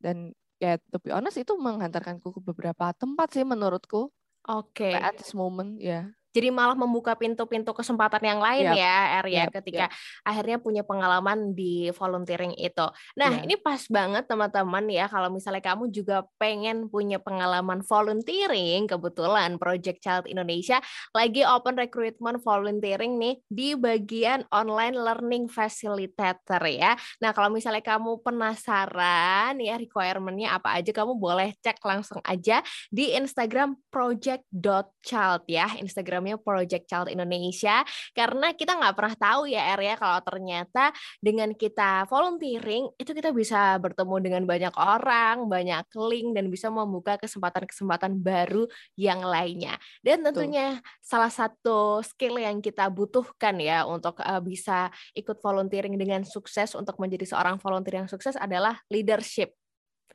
Dan 0.00 0.32
ya 0.56 0.80
to 0.88 0.96
be 0.96 1.12
honest 1.12 1.36
itu 1.36 1.52
menghantarkanku 1.60 2.32
ke 2.32 2.40
beberapa 2.40 2.96
tempat 2.96 3.36
sih 3.36 3.44
menurutku. 3.44 4.08
Oke. 4.48 4.88
Okay. 4.88 4.96
At 4.96 5.20
this 5.20 5.36
moment 5.36 5.76
ya. 5.76 6.08
Yeah 6.08 6.17
jadi 6.32 6.52
malah 6.52 6.76
membuka 6.76 7.16
pintu-pintu 7.16 7.72
kesempatan 7.72 8.20
yang 8.20 8.40
lain 8.40 8.70
yep. 8.72 8.76
ya 8.76 8.98
Er 9.20 9.26
ya 9.26 9.44
yep. 9.46 9.52
ketika 9.60 9.86
yep. 9.88 9.94
akhirnya 10.24 10.58
punya 10.60 10.82
pengalaman 10.84 11.56
di 11.56 11.88
volunteering 11.96 12.54
itu. 12.56 12.86
Nah, 13.16 13.40
yeah. 13.40 13.44
ini 13.44 13.54
pas 13.56 13.80
banget 13.88 14.28
teman-teman 14.28 14.84
ya 14.90 15.08
kalau 15.08 15.32
misalnya 15.32 15.62
kamu 15.64 15.90
juga 15.90 16.24
pengen 16.36 16.86
punya 16.92 17.18
pengalaman 17.18 17.80
volunteering, 17.82 18.86
kebetulan 18.86 19.56
Project 19.56 19.98
Child 20.04 20.24
Indonesia 20.28 20.78
lagi 21.16 21.42
open 21.44 21.76
recruitment 21.80 22.38
volunteering 22.44 23.16
nih 23.16 23.34
di 23.48 23.74
bagian 23.74 24.44
online 24.52 24.96
learning 24.96 25.48
facilitator 25.48 26.60
ya. 26.68 26.94
Nah, 27.22 27.30
kalau 27.32 27.48
misalnya 27.50 27.82
kamu 27.82 28.20
penasaran 28.20 29.56
ya 29.58 29.74
requirement-nya 29.80 30.58
apa 30.58 30.76
aja 30.78 30.90
kamu 30.92 31.16
boleh 31.16 31.54
cek 31.64 31.80
langsung 31.82 32.20
aja 32.26 32.60
di 32.92 33.14
Instagram 33.16 33.78
project.child 33.88 35.42
ya. 35.48 35.66
Instagram 35.78 36.17
Instagramnya 36.18 36.42
Project 36.42 36.84
Child 36.90 37.08
Indonesia 37.14 37.86
karena 38.10 38.50
kita 38.50 38.74
nggak 38.74 38.94
pernah 38.98 39.14
tahu 39.14 39.42
ya 39.46 39.62
Er 39.70 39.80
ya 39.80 39.94
kalau 39.94 40.18
ternyata 40.26 40.90
dengan 41.22 41.54
kita 41.54 42.10
volunteering 42.10 42.90
itu 42.98 43.10
kita 43.14 43.30
bisa 43.30 43.78
bertemu 43.78 44.14
dengan 44.18 44.42
banyak 44.42 44.74
orang, 44.74 45.46
banyak 45.46 45.86
link 45.94 46.34
dan 46.34 46.50
bisa 46.50 46.66
membuka 46.74 47.14
kesempatan-kesempatan 47.22 48.18
baru 48.18 48.66
yang 48.98 49.22
lainnya. 49.22 49.78
Dan 50.02 50.26
tentunya 50.26 50.82
Tuh. 50.82 51.06
salah 51.06 51.30
satu 51.30 52.02
skill 52.02 52.42
yang 52.42 52.58
kita 52.58 52.90
butuhkan 52.90 53.54
ya 53.62 53.86
untuk 53.86 54.18
uh, 54.18 54.42
bisa 54.42 54.90
ikut 55.14 55.38
volunteering 55.38 55.94
dengan 55.94 56.26
sukses 56.26 56.74
untuk 56.74 56.98
menjadi 56.98 57.30
seorang 57.30 57.62
volunteer 57.62 58.02
yang 58.02 58.10
sukses 58.10 58.34
adalah 58.34 58.82
leadership. 58.90 59.54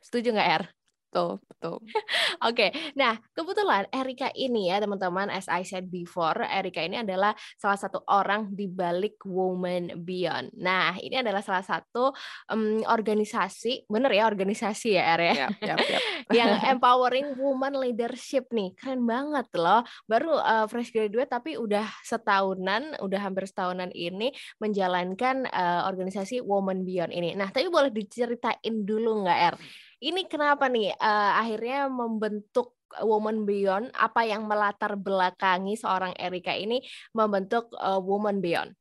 Setuju 0.04 0.36
nggak 0.36 0.50
Er? 0.60 0.83
Betul 1.14 1.38
betul. 1.46 1.78
Oke 1.86 1.94
okay. 2.42 2.70
nah 2.98 3.14
kebetulan 3.38 3.86
Erika 3.94 4.34
ini 4.34 4.66
ya 4.74 4.82
teman-teman 4.82 5.30
as 5.30 5.46
I 5.46 5.62
said 5.62 5.86
before 5.86 6.42
Erika 6.42 6.82
ini 6.82 6.98
adalah 7.06 7.30
salah 7.54 7.78
satu 7.78 8.02
orang 8.10 8.50
di 8.50 8.66
balik 8.66 9.22
Women 9.22 10.02
Beyond. 10.02 10.58
Nah 10.58 10.98
ini 10.98 11.22
adalah 11.22 11.38
salah 11.38 11.62
satu 11.62 12.10
um, 12.50 12.82
organisasi 12.82 13.86
bener 13.86 14.10
ya 14.10 14.26
organisasi 14.26 14.98
ya 14.98 15.02
Er 15.14 15.20
ya? 15.22 15.34
Yep, 15.38 15.50
yep, 15.62 15.78
yep. 15.86 16.02
yang 16.42 16.50
empowering 16.66 17.38
woman 17.38 17.78
leadership 17.78 18.50
nih. 18.50 18.74
Keren 18.74 19.06
banget 19.06 19.46
loh. 19.54 19.86
Baru 20.10 20.34
uh, 20.34 20.66
fresh 20.66 20.90
graduate 20.90 21.30
tapi 21.30 21.54
udah 21.54 21.86
setahunan 22.02 22.98
udah 22.98 23.20
hampir 23.22 23.46
setahunan 23.46 23.94
ini 23.94 24.34
menjalankan 24.58 25.46
uh, 25.46 25.86
organisasi 25.86 26.42
Women 26.42 26.82
Beyond 26.82 27.14
ini. 27.14 27.38
Nah 27.38 27.54
tapi 27.54 27.70
boleh 27.70 27.94
diceritain 27.94 28.74
dulu 28.82 29.22
nggak 29.22 29.40
Er 29.54 29.56
ini 30.04 30.28
kenapa 30.28 30.68
nih 30.68 30.92
uh, 31.00 31.32
akhirnya 31.40 31.88
membentuk 31.88 32.76
Woman 33.00 33.48
Beyond? 33.48 33.90
Apa 33.96 34.28
yang 34.28 34.44
melatar 34.44 34.94
belakangi 35.00 35.80
seorang 35.80 36.12
Erika 36.20 36.52
ini 36.52 36.84
membentuk 37.16 37.72
uh, 37.80 37.98
Woman 37.98 38.44
Beyond? 38.44 38.76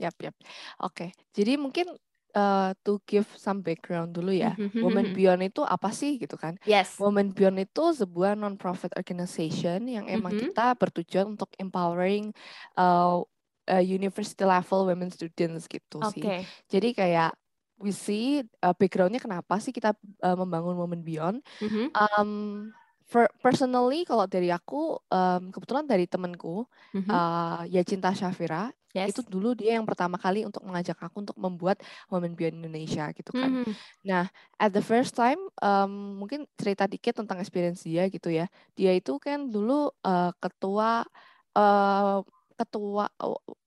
Yap, 0.00 0.16
yap. 0.24 0.34
Oke. 0.80 0.88
Okay. 0.88 1.10
Jadi 1.36 1.60
mungkin 1.60 1.86
uh, 2.32 2.72
to 2.82 2.98
give 3.04 3.28
some 3.36 3.60
background 3.60 4.16
dulu 4.16 4.32
ya. 4.32 4.56
Mm-hmm, 4.56 4.80
Women 4.80 5.06
mm-hmm. 5.12 5.18
Beyond 5.20 5.42
itu 5.52 5.60
apa 5.62 5.92
sih 5.92 6.16
gitu 6.16 6.40
kan? 6.40 6.56
Yes. 6.64 6.96
Women 6.96 7.36
Beyond 7.36 7.62
itu 7.62 7.84
sebuah 7.92 8.34
non-profit 8.34 8.96
organization 8.96 9.86
yang 9.86 10.08
emang 10.08 10.34
mm-hmm. 10.34 10.56
kita 10.56 10.66
bertujuan 10.80 11.36
untuk 11.36 11.52
empowering 11.60 12.32
uh, 12.80 13.20
uh, 13.68 13.84
university 13.84 14.42
level 14.42 14.88
women 14.88 15.12
students 15.12 15.68
gitu 15.68 16.00
okay. 16.02 16.10
sih. 16.10 16.24
Jadi 16.72 16.88
kayak 16.96 17.36
we 17.82 17.90
see 17.90 18.46
uh, 18.62 18.72
backgroundnya 18.72 19.18
kenapa 19.18 19.58
sih 19.58 19.74
kita 19.74 19.92
uh, 20.22 20.36
membangun 20.38 20.78
Women 20.78 21.02
Beyond. 21.02 21.42
Mm-hmm. 21.58 21.86
Um, 21.98 22.30
for 23.12 23.28
personally 23.44 24.08
kalau 24.08 24.24
dari 24.24 24.48
aku 24.48 24.96
um, 25.12 25.52
kebetulan 25.52 25.84
dari 25.84 26.08
temanku 26.08 26.64
mm-hmm. 26.96 27.10
uh, 27.12 27.68
ya 27.68 27.84
Cinta 27.84 28.16
Syafira 28.16 28.72
yes. 28.96 29.12
itu 29.12 29.20
dulu 29.28 29.52
dia 29.52 29.76
yang 29.76 29.84
pertama 29.84 30.16
kali 30.16 30.48
untuk 30.48 30.64
mengajak 30.64 30.96
aku 30.96 31.20
untuk 31.20 31.36
membuat 31.36 31.84
Women 32.08 32.32
Beyond 32.32 32.64
Indonesia 32.64 33.12
gitu 33.12 33.36
kan. 33.36 33.50
Mm-hmm. 33.52 33.74
Nah 34.08 34.32
at 34.56 34.70
the 34.72 34.80
first 34.80 35.12
time 35.12 35.36
um, 35.60 36.24
mungkin 36.24 36.48
cerita 36.56 36.88
dikit 36.88 37.20
tentang 37.20 37.36
experience 37.42 37.84
dia 37.84 38.08
gitu 38.08 38.32
ya. 38.32 38.48
Dia 38.72 38.96
itu 38.96 39.20
kan 39.20 39.52
dulu 39.52 39.92
uh, 40.06 40.32
ketua 40.40 41.04
uh, 41.52 42.24
ketua 42.62 43.10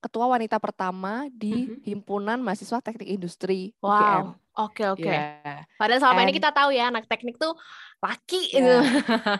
ketua 0.00 0.26
wanita 0.32 0.56
pertama 0.56 1.28
di 1.28 1.52
mm-hmm. 1.52 1.84
himpunan 1.84 2.38
mahasiswa 2.40 2.80
teknik 2.80 3.12
industri 3.12 3.76
wow. 3.84 3.92
UGM. 3.92 4.26
Oke 4.56 4.88
oke. 4.88 5.04
Yeah. 5.04 5.68
Padahal 5.76 6.00
selama 6.00 6.24
And, 6.24 6.26
ini 6.32 6.34
kita 6.40 6.48
tahu 6.48 6.72
ya 6.72 6.88
anak 6.88 7.04
teknik 7.04 7.36
tuh 7.36 7.52
laki 8.00 8.56
yeah. 8.56 8.84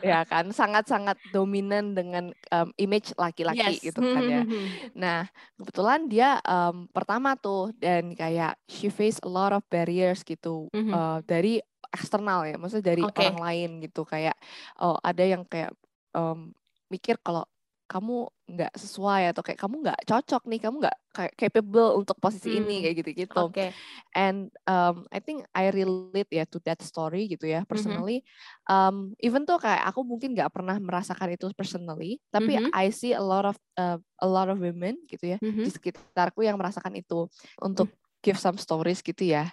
ya 0.05 0.21
kan 0.33 0.53
sangat-sangat 0.53 1.17
dominan 1.33 1.97
dengan 1.97 2.33
um, 2.53 2.69
image 2.77 3.17
laki-laki 3.17 3.81
yes. 3.81 3.85
gitu 3.93 4.01
kan 4.05 4.23
ya. 4.25 4.43
Mm-hmm. 4.45 4.67
Nah, 4.93 5.25
kebetulan 5.57 6.01
dia 6.13 6.37
um, 6.45 6.85
pertama 6.93 7.33
tuh 7.37 7.73
dan 7.81 8.13
kayak 8.13 8.61
she 8.69 8.93
face 8.93 9.17
a 9.25 9.31
lot 9.31 9.57
of 9.57 9.65
barriers 9.73 10.21
gitu 10.21 10.69
mm-hmm. 10.73 10.93
uh, 10.93 11.19
dari 11.25 11.65
eksternal 11.97 12.45
ya, 12.45 12.61
maksudnya 12.61 12.93
dari 12.93 13.01
okay. 13.01 13.33
orang 13.33 13.41
lain 13.41 13.71
gitu 13.89 14.05
kayak 14.05 14.37
oh 14.85 15.01
ada 15.01 15.25
yang 15.25 15.49
kayak 15.49 15.73
um, 16.13 16.53
mikir 16.93 17.17
kalau 17.25 17.49
kamu 17.87 18.27
nggak 18.47 18.75
sesuai 18.79 19.31
atau 19.31 19.43
kayak 19.43 19.59
kamu 19.59 19.75
nggak 19.83 20.01
cocok 20.07 20.43
nih 20.47 20.61
kamu 20.63 20.77
nggak 20.83 20.99
kayak 21.15 21.33
capable 21.35 21.91
untuk 21.99 22.19
posisi 22.19 22.55
hmm. 22.55 22.59
ini 22.63 22.77
kayak 22.83 22.97
gitu 23.03 23.11
gitu 23.27 23.43
okay. 23.47 23.71
and 24.15 24.51
um, 24.67 25.07
I 25.11 25.19
think 25.23 25.47
I 25.55 25.71
relate 25.71 26.31
ya 26.31 26.47
to 26.51 26.59
that 26.67 26.83
story 26.83 27.31
gitu 27.31 27.47
ya 27.47 27.67
personally 27.67 28.23
mm-hmm. 28.23 28.71
um, 28.71 28.97
even 29.23 29.47
tuh 29.47 29.59
kayak 29.59 29.87
aku 29.87 30.03
mungkin 30.07 30.35
nggak 30.35 30.51
pernah 30.51 30.77
merasakan 30.79 31.35
itu 31.35 31.51
personally 31.55 32.19
tapi 32.31 32.59
mm-hmm. 32.59 32.75
I 32.75 32.91
see 32.91 33.15
a 33.15 33.23
lot 33.23 33.47
of 33.47 33.57
uh, 33.79 33.99
a 34.23 34.29
lot 34.29 34.51
of 34.51 34.59
women 34.59 34.99
gitu 35.07 35.35
ya 35.35 35.39
mm-hmm. 35.43 35.65
di 35.67 35.71
sekitarku 35.71 36.43
yang 36.43 36.59
merasakan 36.59 36.95
itu 36.99 37.31
untuk 37.63 37.91
mm 37.91 38.05
give 38.27 38.43
some 38.43 38.59
stories 38.59 38.99
gitu 39.07 39.23
ya 39.23 39.47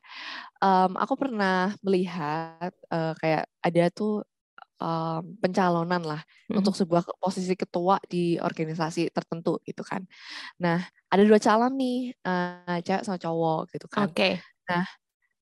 um, 0.57 0.97
aku 0.97 1.13
pernah 1.13 1.77
melihat 1.85 2.73
uh, 2.89 3.13
kayak 3.21 3.45
ada 3.61 3.85
tuh 3.93 4.25
um, 4.79 5.21
pencalonan 5.37 6.01
lah 6.01 6.21
hmm. 6.49 6.59
untuk 6.61 6.73
sebuah 6.73 7.05
posisi 7.19 7.53
ketua 7.53 7.99
di 8.05 8.37
organisasi 8.39 9.13
tertentu 9.13 9.59
gitu 9.65 9.81
kan. 9.85 10.05
Nah 10.61 10.81
ada 11.09 11.23
dua 11.25 11.37
calon 11.37 11.73
nih 11.77 12.13
uh, 12.25 12.79
cewek 12.81 13.03
sama 13.05 13.17
cowok 13.19 13.61
gitu 13.73 13.87
kan. 13.91 14.09
Oke. 14.09 14.15
Okay. 14.15 14.33
Nah 14.69 14.85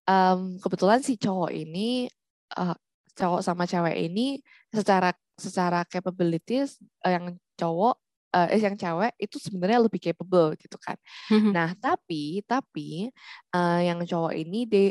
um, 0.08 0.58
kebetulan 0.58 1.00
si 1.00 1.16
cowok 1.16 1.50
ini 1.52 2.10
uh, 2.58 2.76
cowok 3.12 3.40
sama 3.44 3.68
cewek 3.68 3.96
ini 4.08 4.40
secara 4.72 5.12
secara 5.36 5.84
capabilities 5.84 6.80
uh, 7.04 7.12
yang 7.12 7.36
cowok 7.56 7.96
uh, 8.32 8.48
eh 8.48 8.60
yang 8.60 8.74
cewek 8.74 9.12
itu 9.20 9.36
sebenarnya 9.36 9.84
lebih 9.84 10.00
capable 10.00 10.56
gitu 10.56 10.76
kan. 10.80 10.96
Mhm. 11.28 11.52
Nah, 11.52 11.70
tapi 11.78 12.40
tapi 12.48 13.12
uh, 13.52 13.80
yang 13.80 14.00
cowok 14.02 14.32
ini 14.34 14.64
they 14.64 14.88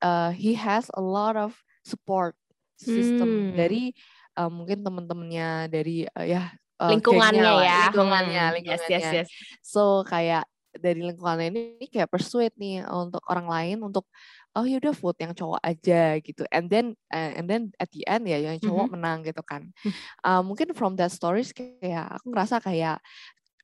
uh, 0.00 0.32
he 0.32 0.56
has 0.56 0.88
a 0.96 1.02
lot 1.02 1.36
of 1.36 1.54
support 1.84 2.34
system 2.80 3.28
Hmm. 3.28 3.56
dari 3.56 3.92
uh, 4.40 4.48
mungkin 4.50 4.80
teman-temannya 4.80 5.68
dari 5.68 6.08
uh, 6.08 6.24
ya 6.26 6.42
uh, 6.80 6.90
lingkungannya 6.90 7.42
lah, 7.44 7.62
ya. 7.62 7.80
lingkungannya, 7.92 8.42
Hmm, 8.48 8.54
lingkungannya. 8.56 8.88
Yes, 8.88 9.04
yes, 9.04 9.06
yes. 9.24 9.28
So 9.60 10.02
kayak 10.08 10.48
dari 10.70 11.02
lingkungannya 11.02 11.50
ini 11.50 11.86
kayak 11.90 12.08
persuade 12.14 12.54
nih 12.54 12.86
untuk 12.86 13.20
orang 13.26 13.50
lain 13.50 13.78
untuk 13.82 14.06
oh 14.54 14.62
ya 14.62 14.78
udah 14.78 14.94
vote 14.94 15.18
yang 15.18 15.34
cowok 15.34 15.58
aja 15.66 16.14
gitu 16.22 16.46
and 16.54 16.70
then 16.70 16.94
uh, 17.10 17.30
and 17.38 17.50
then 17.50 17.74
at 17.82 17.90
the 17.90 18.06
end 18.06 18.22
ya 18.30 18.38
yang 18.38 18.54
cowok 18.62 18.86
Mhm. 18.86 18.94
menang 18.94 19.18
gitu 19.26 19.42
kan 19.42 19.66
Hmm. 19.82 19.94
uh, 20.22 20.42
mungkin 20.46 20.70
from 20.74 20.94
that 20.94 21.10
stories 21.10 21.50
kayak 21.50 22.06
aku 22.14 22.30
ngerasa 22.30 22.62
kayak 22.62 23.02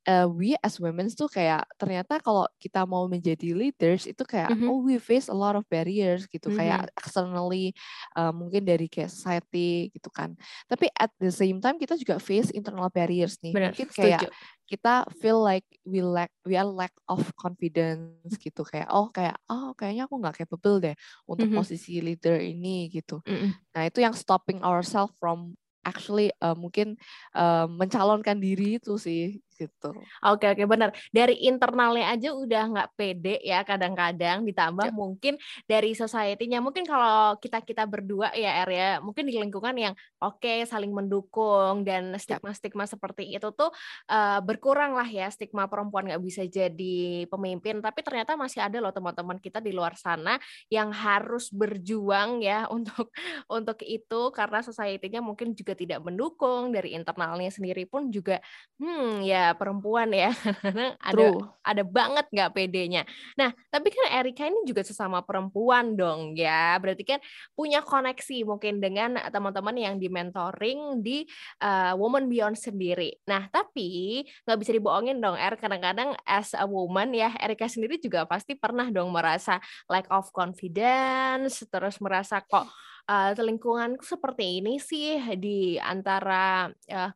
uh, 0.09 0.27
we 0.31 0.55
as 0.63 0.79
women 0.81 1.07
tuh 1.13 1.29
kayak 1.31 1.67
ternyata 1.79 2.19
kalau 2.23 2.47
kita 2.59 2.83
mau 2.89 3.07
menjadi 3.11 3.53
leaders 3.55 4.07
itu 4.07 4.23
kayak 4.27 4.55
Mhm. 4.55 4.67
oh 4.71 4.81
we 4.83 4.97
face 4.99 5.29
a 5.29 5.37
lot 5.37 5.55
of 5.59 5.67
barriers 5.69 6.25
gitu 6.31 6.49
Mhm. 6.51 6.57
kayak 6.59 6.81
externally 6.99 7.75
uh, 8.17 8.31
mungkin 8.35 8.65
dari 8.67 8.87
kayak 8.91 9.11
society 9.13 9.91
gitu 9.95 10.09
kan 10.15 10.35
tapi 10.71 10.89
at 10.97 11.11
the 11.19 11.31
same 11.31 11.59
time 11.63 11.77
kita 11.79 11.95
juga 11.99 12.17
face 12.23 12.51
internal 12.55 12.89
barriers 12.91 13.39
nih 13.43 13.55
Benar, 13.55 13.73
mungkin 13.75 13.89
kayak 13.93 14.23
setuju. 14.27 14.35
kita 14.67 14.95
feel 15.23 15.39
like 15.39 15.67
we 15.87 16.03
lack 16.03 16.31
we 16.43 16.59
are 16.59 16.67
lack 16.67 16.91
of 17.07 17.23
confidence 17.39 18.35
gitu 18.39 18.67
kayak 18.67 18.91
oh 18.91 19.11
kayak 19.15 19.39
oh 19.47 19.71
kayaknya 19.79 20.07
aku 20.11 20.19
nggak 20.19 20.43
capable 20.43 20.83
deh 20.83 20.95
untuk 21.27 21.47
Mhm. 21.51 21.57
posisi 21.63 21.99
leader 22.03 22.39
ini 22.43 22.91
gitu 22.91 23.23
Mm-mm. 23.27 23.55
nah 23.75 23.87
itu 23.87 24.03
yang 24.03 24.15
stopping 24.17 24.63
ourselves 24.67 25.15
from 25.23 25.55
actually 25.87 26.35
uh, 26.43 26.51
mungkin 26.59 26.99
uh, 27.31 27.71
mencalonkan 27.71 28.43
diri 28.43 28.83
itu 28.83 28.99
sih 28.99 29.39
gitu 29.57 29.97
Oke 30.25 30.47
oke 30.53 30.65
benar. 30.65 30.91
Dari 31.13 31.47
internalnya 31.47 32.15
aja 32.15 32.33
udah 32.33 32.63
nggak 32.73 32.89
pede 32.99 33.37
ya 33.45 33.63
kadang-kadang 33.63 34.43
ditambah 34.43 34.91
Yap. 34.91 34.97
mungkin 34.97 35.35
dari 35.69 35.93
society-nya. 35.93 36.59
Mungkin 36.65 36.89
kalau 36.89 37.37
kita 37.39 37.63
kita 37.63 37.85
berdua 37.85 38.33
ya 38.33 38.65
Er 38.65 38.71
ya, 38.71 38.91
mungkin 39.05 39.29
di 39.29 39.37
lingkungan 39.37 39.77
yang 39.77 39.95
oke 40.19 40.65
saling 40.67 40.91
mendukung 40.91 41.85
dan 41.85 42.17
stigma-stigma 42.17 42.89
seperti 42.89 43.29
itu 43.35 43.49
tuh 43.53 43.71
eh, 44.11 44.41
berkurang 44.43 44.97
lah 44.97 45.07
ya 45.07 45.29
stigma 45.31 45.69
perempuan 45.69 46.09
nggak 46.09 46.23
bisa 46.25 46.43
jadi 46.49 47.29
pemimpin. 47.29 47.79
Tapi 47.85 48.01
ternyata 48.03 48.35
masih 48.35 48.65
ada 48.65 48.79
loh 48.81 48.91
teman-teman 48.95 49.39
kita 49.39 49.61
di 49.61 49.71
luar 49.71 49.95
sana 49.95 50.41
yang 50.73 50.91
harus 50.91 51.53
berjuang 51.53 52.41
ya 52.43 52.67
untuk 52.77 53.13
untuk 53.47 53.79
itu 53.85 54.21
karena 54.33 54.61
society-nya 54.65 55.21
mungkin 55.21 55.53
juga 55.53 55.77
tidak 55.77 56.03
mendukung 56.03 56.73
dari 56.73 56.97
internalnya 56.97 57.53
sendiri 57.53 57.85
pun 57.87 58.09
juga 58.11 58.41
hmm 58.81 59.23
ya 59.23 59.46
perempuan 59.55 60.11
ya 60.11 60.35
ada 61.09 61.15
true 61.15 61.57
ada 61.67 61.83
banget 61.83 62.31
nggak 62.31 62.55
pedenya. 62.55 63.03
Nah, 63.35 63.51
tapi 63.75 63.91
kan 63.91 64.23
Erika 64.23 64.47
ini 64.47 64.63
juga 64.63 64.87
sesama 64.87 65.19
perempuan 65.27 65.99
dong 65.99 66.39
ya. 66.39 66.79
Berarti 66.79 67.03
kan 67.03 67.19
punya 67.59 67.83
koneksi 67.83 68.47
mungkin 68.47 68.79
dengan 68.79 69.19
teman-teman 69.19 69.75
yang 69.75 69.95
di 69.99 70.07
mentoring 70.07 71.03
di 71.03 71.27
uh, 71.67 71.99
Woman 71.99 72.31
Beyond 72.31 72.55
sendiri. 72.55 73.19
Nah, 73.27 73.51
tapi 73.51 74.23
nggak 74.47 74.59
bisa 74.63 74.71
dibohongin 74.71 75.19
dong, 75.19 75.35
Er. 75.35 75.59
Kadang-kadang 75.59 76.15
as 76.23 76.55
a 76.55 76.63
woman 76.63 77.11
ya, 77.11 77.35
Erika 77.43 77.67
sendiri 77.67 77.99
juga 77.99 78.23
pasti 78.31 78.55
pernah 78.55 78.87
dong 78.95 79.11
merasa 79.11 79.59
lack 79.91 80.07
of 80.15 80.31
confidence, 80.31 81.67
terus 81.67 81.99
merasa 81.99 82.39
kok 82.39 82.71
uh, 83.11 83.35
lingkunganku 83.35 84.07
seperti 84.07 84.63
ini 84.63 84.79
sih 84.79 85.19
di 85.35 85.75
antara 85.83 86.71
uh, 86.71 87.11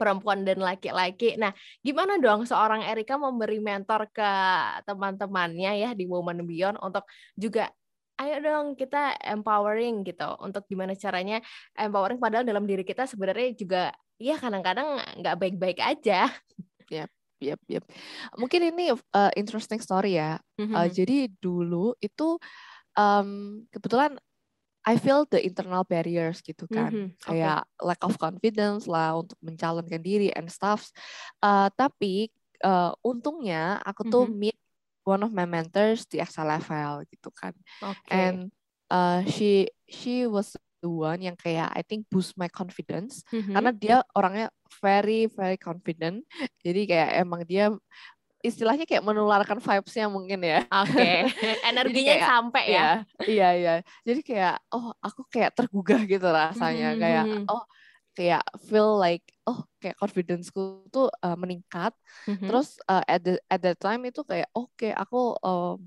perempuan 0.00 0.48
dan 0.48 0.64
laki-laki. 0.64 1.36
Nah, 1.36 1.52
gimana 1.84 2.16
dong 2.16 2.48
seorang 2.48 2.80
Erika 2.88 3.20
memberi 3.20 3.60
mentor 3.60 4.08
ke 4.08 4.32
teman-temannya 4.88 5.72
ya 5.76 5.90
di 5.92 6.08
Woman 6.08 6.48
Beyond 6.48 6.80
untuk 6.80 7.04
juga 7.36 7.68
ayo 8.16 8.40
dong 8.40 8.80
kita 8.80 9.20
empowering 9.20 10.08
gitu. 10.08 10.28
Untuk 10.40 10.64
gimana 10.64 10.96
caranya 10.96 11.44
empowering 11.76 12.16
padahal 12.16 12.48
dalam 12.48 12.64
diri 12.64 12.80
kita 12.80 13.04
sebenarnya 13.04 13.52
juga 13.52 13.82
ya 14.16 14.40
kadang-kadang 14.40 15.20
nggak 15.20 15.36
baik-baik 15.36 15.78
aja. 15.84 16.32
Yap, 16.88 17.10
yap, 17.40 17.60
yap. 17.68 17.84
Mungkin 18.36 18.72
ini 18.72 18.92
uh, 18.92 19.32
interesting 19.36 19.80
story 19.80 20.16
ya. 20.16 20.40
Uh, 20.56 20.88
jadi 20.88 21.28
dulu 21.40 21.96
itu 22.00 22.36
um, 22.96 23.62
kebetulan 23.72 24.16
I 24.88 24.96
feel 24.96 25.28
the 25.28 25.40
internal 25.44 25.84
barriers 25.84 26.40
gitu 26.40 26.64
kan, 26.72 26.88
Mhm, 26.96 27.12
oke. 27.12 27.28
kayak 27.28 27.68
lack 27.84 28.00
of 28.00 28.16
confidence 28.16 28.88
lah 28.88 29.12
untuk 29.20 29.36
mencalonkan 29.44 30.00
diri 30.00 30.32
and 30.32 30.48
stuff. 30.48 30.88
Uh, 31.44 31.68
tapi 31.76 32.32
uh, 32.64 32.96
untungnya 33.04 33.76
aku 33.84 34.08
tuh 34.08 34.24
Mhm. 34.24 34.40
meet 34.40 34.56
one 35.04 35.20
of 35.20 35.32
my 35.36 35.44
mentors 35.44 36.08
di 36.08 36.16
Excel 36.20 36.48
level 36.48 37.04
gitu 37.12 37.28
kan, 37.32 37.52
Oke. 37.84 38.08
and 38.08 38.48
uh, 38.88 39.20
she 39.28 39.68
she 39.88 40.24
was 40.24 40.56
the 40.80 40.88
one 40.88 41.20
yang 41.20 41.36
kayak 41.36 41.68
I 41.76 41.84
think 41.84 42.08
boost 42.08 42.36
my 42.40 42.48
confidence 42.48 43.20
Mhm. 43.32 43.52
karena 43.52 43.70
dia 43.76 43.96
orangnya 44.16 44.48
very 44.80 45.28
very 45.28 45.60
confident, 45.60 46.24
jadi 46.64 46.80
kayak 46.88 47.10
emang 47.20 47.44
dia 47.44 47.68
istilahnya 48.40 48.88
kayak 48.88 49.04
menularkan 49.04 49.60
vibes-nya 49.60 50.08
mungkin 50.08 50.40
ya. 50.40 50.64
Oke, 50.68 51.28
energinya 51.70 52.16
kayak, 52.16 52.28
sampai 52.28 52.64
ya. 52.72 52.90
Iya, 53.20 53.26
iya, 53.28 53.48
iya. 53.56 53.74
Jadi 54.04 54.20
kayak, 54.24 54.56
oh 54.72 54.96
aku 55.00 55.28
kayak 55.28 55.52
tergugah 55.56 56.00
gitu 56.08 56.24
rasanya. 56.24 56.96
Mhm, 56.96 57.00
Kayak, 57.00 57.24
mhm. 57.28 57.44
oh 57.52 57.64
kayak 58.16 58.42
feel 58.66 58.90
like, 58.96 59.24
oh 59.44 59.60
kayak 59.78 59.96
confidence-ku 60.00 60.88
tuh 60.88 61.12
uh, 61.20 61.36
meningkat. 61.36 61.92
Mhm. 62.26 62.48
Terus 62.48 62.80
uh, 62.88 63.04
at 63.04 63.20
the 63.22 63.36
at 63.52 63.60
that 63.60 63.76
time 63.76 64.02
itu 64.08 64.24
kayak, 64.24 64.48
oke 64.56 64.88
aku 64.88 65.36
um, 65.44 65.78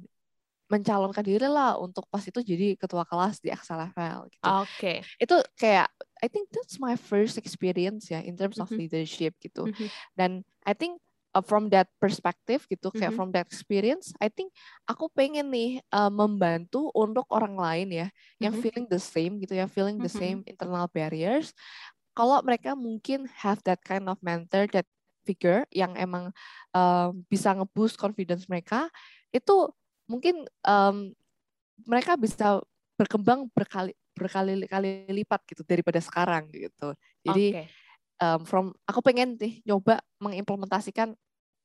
mencalonkan 0.71 1.21
diri 1.21 1.45
lah 1.45 1.77
untuk 1.77 2.09
pas 2.09 2.23
itu 2.25 2.39
jadi 2.41 2.73
ketua 2.73 3.05
kelas 3.05 3.37
di 3.37 3.53
Excel 3.53 3.77
level 3.77 4.25
gitu. 4.33 4.45
Oke. 4.45 5.05
Itu 5.21 5.37
kayak, 5.53 5.85
I 6.23 6.27
think 6.31 6.49
that's 6.49 6.81
my 6.81 6.97
first 6.97 7.37
experience 7.37 8.09
ya 8.09 8.25
in 8.25 8.33
terms 8.33 8.57
of 8.57 8.69
Mhm. 8.73 8.77
leadership 8.81 9.37
gitu. 9.37 9.69
Mhm. 9.69 9.87
Dan 10.17 10.31
I 10.65 10.73
think 10.73 10.97
uh, 11.33 11.43
from 11.43 11.69
that 11.73 11.89
perspective 11.97 12.63
gitu 12.69 12.93
kayak 12.93 13.11
Mhm. 13.13 13.17
from 13.17 13.29
that 13.33 13.45
experience 13.49 14.13
I 14.21 14.29
think 14.29 14.53
aku 14.85 15.09
pengen 15.13 15.49
nih 15.49 15.81
uh, 15.89 16.09
membantu 16.13 16.93
untuk 16.93 17.25
orang 17.33 17.57
lain 17.57 17.89
ya 17.91 18.07
yang 18.39 18.53
Mhm. 18.53 18.61
feeling 18.61 18.85
the 18.89 19.01
same 19.01 19.41
gitu 19.41 19.57
ya 19.57 19.65
feeling 19.69 19.99
the 19.99 20.09
Mhm. 20.09 20.21
same 20.21 20.39
internal 20.45 20.87
barriers 20.89 21.51
kalau 22.13 22.37
mereka 22.45 22.77
mungkin 22.77 23.25
have 23.41 23.59
that 23.65 23.81
kind 23.81 24.05
of 24.05 24.21
mentor 24.21 24.69
that 24.71 24.85
figure 25.25 25.65
yang 25.73 25.95
emang 25.97 26.29
um, 26.75 27.25
bisa 27.31 27.55
ngeboost 27.55 27.97
confidence 27.97 28.45
mereka 28.45 28.91
itu 29.33 29.71
mungkin 30.05 30.45
um, 30.67 31.15
mereka 31.87 32.13
bisa 32.19 32.61
berkembang 32.99 33.49
berkali 33.51 33.95
berkali-kali 34.13 35.09
lipat 35.09 35.41
gitu 35.49 35.65
daripada 35.65 35.97
sekarang 35.97 36.45
gitu 36.53 36.93
jadi 37.25 37.57
Oke. 37.57 37.73
Um, 38.19 38.45
from 38.45 38.75
aku 38.85 38.99
pengen 39.01 39.39
nih 39.39 39.63
nyoba 39.65 40.01
mengimplementasikan 40.21 41.15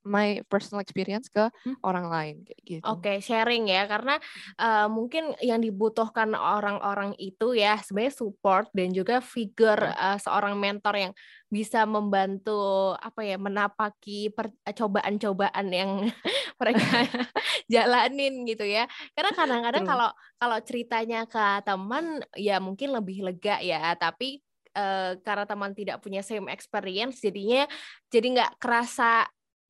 my 0.07 0.41
personal 0.49 0.81
experience 0.81 1.29
ke 1.29 1.51
Hmm. 1.67 1.77
orang 1.85 2.07
lain 2.09 2.37
kayak 2.47 2.63
gitu. 2.65 2.87
Oke, 2.89 3.21
sharing 3.21 3.69
ya, 3.69 3.85
karena 3.85 4.17
uh, 4.57 4.87
mungkin 4.89 5.35
yang 5.45 5.61
dibutuhkan 5.61 6.33
orang-orang 6.33 7.13
itu 7.19 7.53
ya 7.53 7.77
sebenarnya 7.83 8.15
support 8.15 8.71
dan 8.73 8.95
juga 8.95 9.19
figure 9.21 9.93
uh, 9.93 10.17
seorang 10.17 10.57
mentor 10.57 10.95
yang 10.97 11.13
bisa 11.53 11.85
membantu 11.85 12.95
apa 12.97 13.21
ya 13.27 13.37
menapaki 13.37 14.33
per- 14.33 14.55
cobaan-cobaan 14.65 15.67
yang 15.69 15.91
mereka 16.61 16.87
jalanin 17.73 18.47
gitu 18.49 18.65
ya. 18.65 18.87
Karena 19.13 19.35
kadang-kadang 19.35 19.85
kalau 19.85 20.11
kalau 20.39 20.59
ceritanya 20.65 21.27
ke 21.29 21.45
teman 21.67 22.23
ya 22.39 22.63
mungkin 22.63 22.95
lebih 22.95 23.27
lega 23.27 23.61
ya, 23.61 23.93
tapi 23.99 24.41
uh, 24.79 25.19
karena 25.27 25.45
teman 25.45 25.75
tidak 25.75 25.99
punya 25.99 26.23
same 26.23 26.47
experience 26.55 27.19
jadinya 27.19 27.67
jadi 28.07 28.27
nggak 28.39 28.53
kerasa 28.63 29.27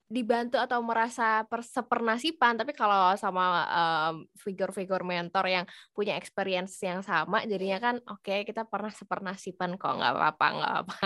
dibantu 0.09 0.57
atau 0.57 0.81
merasa 0.81 1.45
per, 1.45 1.61
sepernasipan. 1.61 2.57
Tapi 2.57 2.73
kalau 2.73 3.13
sama 3.21 3.69
um, 3.69 4.15
figur-figur 4.41 5.05
mentor 5.05 5.45
yang 5.47 5.65
punya 5.93 6.17
experience 6.17 6.81
yang 6.81 7.05
sama 7.05 7.45
jadinya 7.45 7.79
kan 7.79 7.97
oke 8.09 8.49
kita 8.49 8.65
pernah 8.65 8.89
sepernasipan 8.89 9.77
kok 9.77 9.93
nggak 10.01 10.13
apa-apa 10.17 10.47
nggak 10.57 10.75
apa 10.85 10.99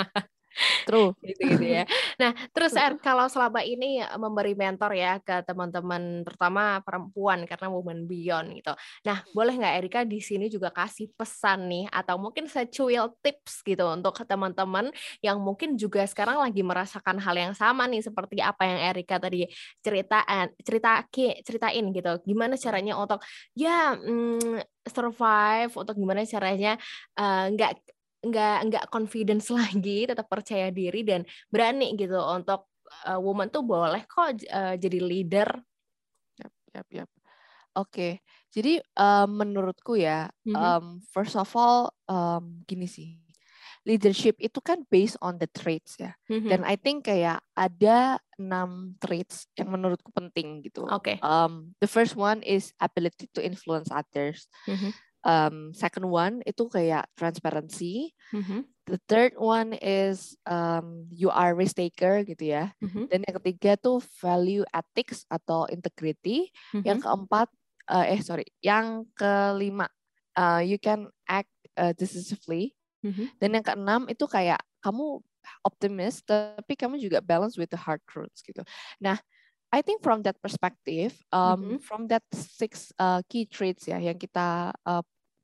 True. 0.85 1.15
gitu 1.27 1.43
gitu 1.57 1.67
ya. 1.67 1.85
Nah 2.21 2.33
terus 2.53 2.77
Er 2.77 2.97
kalau 3.01 3.27
selama 3.29 3.65
ini 3.65 4.03
memberi 4.21 4.53
mentor 4.53 4.93
ya 4.95 5.19
ke 5.23 5.43
teman-teman 5.47 6.27
terutama 6.27 6.81
perempuan 6.85 7.45
karena 7.49 7.69
woman 7.73 8.05
beyond 8.05 8.59
gitu. 8.59 8.73
Nah 9.09 9.25
boleh 9.33 9.55
nggak 9.57 9.75
Erika 9.81 10.01
di 10.05 10.21
sini 10.21 10.47
juga 10.53 10.69
kasih 10.71 11.11
pesan 11.15 11.69
nih 11.69 11.85
atau 11.89 12.21
mungkin 12.21 12.47
secuil 12.49 13.13
tips 13.25 13.65
gitu 13.65 13.85
untuk 13.89 14.15
teman-teman 14.23 14.93
yang 15.25 15.41
mungkin 15.41 15.75
juga 15.81 16.05
sekarang 16.05 16.39
lagi 16.41 16.61
merasakan 16.61 17.19
hal 17.19 17.37
yang 17.37 17.55
sama 17.57 17.89
nih 17.89 18.05
seperti 18.05 18.41
apa 18.43 18.63
yang 18.69 18.81
Erika 18.93 19.17
tadi 19.19 19.49
ceritaan 19.81 20.53
cerita 20.61 21.05
ceritain 21.43 21.85
gitu. 21.95 22.13
Gimana 22.27 22.55
caranya 22.61 22.95
untuk 23.01 23.21
ya 23.57 23.97
mm, 23.97 24.63
survive 24.89 25.73
untuk 25.79 25.95
gimana 25.95 26.27
caranya 26.27 26.75
nggak 27.53 27.73
uh, 27.73 28.02
nggak 28.23 28.59
nggak 28.71 28.85
confidence 28.89 29.51
lagi, 29.59 30.07
tetap 30.07 30.27
percaya 30.31 30.71
diri 30.71 31.03
dan 31.03 31.27
berani 31.51 31.95
gitu 31.99 32.19
untuk 32.19 32.71
uh, 33.07 33.19
woman 33.19 33.51
tuh 33.51 33.67
boleh 33.67 34.07
kok 34.07 34.43
uh, 34.49 34.75
jadi 34.79 34.99
leader. 35.03 35.49
Yap, 36.39 36.55
yap, 36.75 36.89
yap. 36.91 37.11
Oke, 37.73 37.89
okay. 37.89 38.13
jadi 38.53 38.85
uh, 39.01 39.25
menurutku 39.25 39.97
ya, 39.97 40.29
mm 40.45 40.53
-hmm. 40.53 40.61
um, 40.61 40.87
first 41.09 41.41
of 41.41 41.49
all, 41.57 41.89
um, 42.05 42.61
gini 42.69 42.85
sih, 42.85 43.17
leadership 43.83 44.39
itu 44.39 44.63
kan 44.63 44.87
based 44.87 45.19
on 45.19 45.39
the 45.43 45.51
traits 45.51 45.99
ya. 45.99 46.15
Mm-hmm. 46.31 46.51
Dan 46.51 46.61
I 46.63 46.79
think 46.79 47.11
kayak 47.11 47.43
ada 47.59 48.23
enam 48.39 48.95
traits 49.03 49.51
yang 49.59 49.75
menurutku 49.75 50.15
penting 50.15 50.63
gitu. 50.63 50.87
Oke. 50.87 51.17
Okay. 51.19 51.25
Um, 51.25 51.75
the 51.83 51.91
first 51.91 52.15
one 52.15 52.43
is 52.47 52.71
ability 52.79 53.27
to 53.35 53.43
influence 53.43 53.91
others. 53.91 54.47
Mm-hmm. 54.71 54.91
Um, 55.23 55.71
second 55.71 56.11
one 56.11 56.43
itu 56.43 56.67
kayak 56.67 57.07
transparency. 57.15 58.11
Mm-hmm. 58.35 58.67
The 58.91 58.99
third 59.07 59.39
one 59.39 59.79
is 59.79 60.35
um, 60.51 61.07
you 61.15 61.31
are 61.31 61.55
risk 61.55 61.79
taker 61.79 62.27
gitu 62.27 62.51
ya. 62.51 62.75
Mm-hmm. 62.83 63.05
Dan 63.07 63.19
yang 63.31 63.37
ketiga 63.39 63.79
tuh 63.79 64.03
value 64.19 64.67
ethics 64.75 65.23
atau 65.31 65.71
integrity. 65.71 66.51
Mm-hmm. 66.75 66.83
Yang 66.83 66.99
keempat, 67.07 67.49
uh, 67.87 68.05
eh 68.11 68.21
sorry, 68.21 68.51
yang 68.59 69.07
kelima 69.15 69.87
uh, 70.35 70.59
you 70.59 70.83
can 70.83 71.07
act 71.31 71.51
uh, 71.79 71.95
decisively. 71.95 72.75
Mm-hmm. 73.07 73.27
Dan 73.39 73.51
yang 73.59 73.65
keenam 73.65 74.03
itu 74.11 74.27
kayak 74.27 74.63
kamu 74.83 75.23
optimis 75.67 76.23
tapi 76.23 76.79
kamu 76.79 77.03
juga 77.03 77.19
balance 77.19 77.59
with 77.59 77.71
the 77.71 77.79
hard 77.79 78.03
truths 78.07 78.43
gitu. 78.43 78.63
Nah, 79.03 79.19
I 79.73 79.81
think 79.81 80.05
from 80.05 80.23
that 80.29 80.37
perspective, 80.39 81.17
um, 81.33 81.41
mm-hmm. 81.41 81.79
from 81.81 82.07
that 82.13 82.23
six 82.35 82.93
uh, 83.01 83.25
key 83.27 83.49
traits 83.49 83.89
ya 83.89 83.97
yang 83.99 84.21
kita 84.21 84.71
uh, 84.85 85.03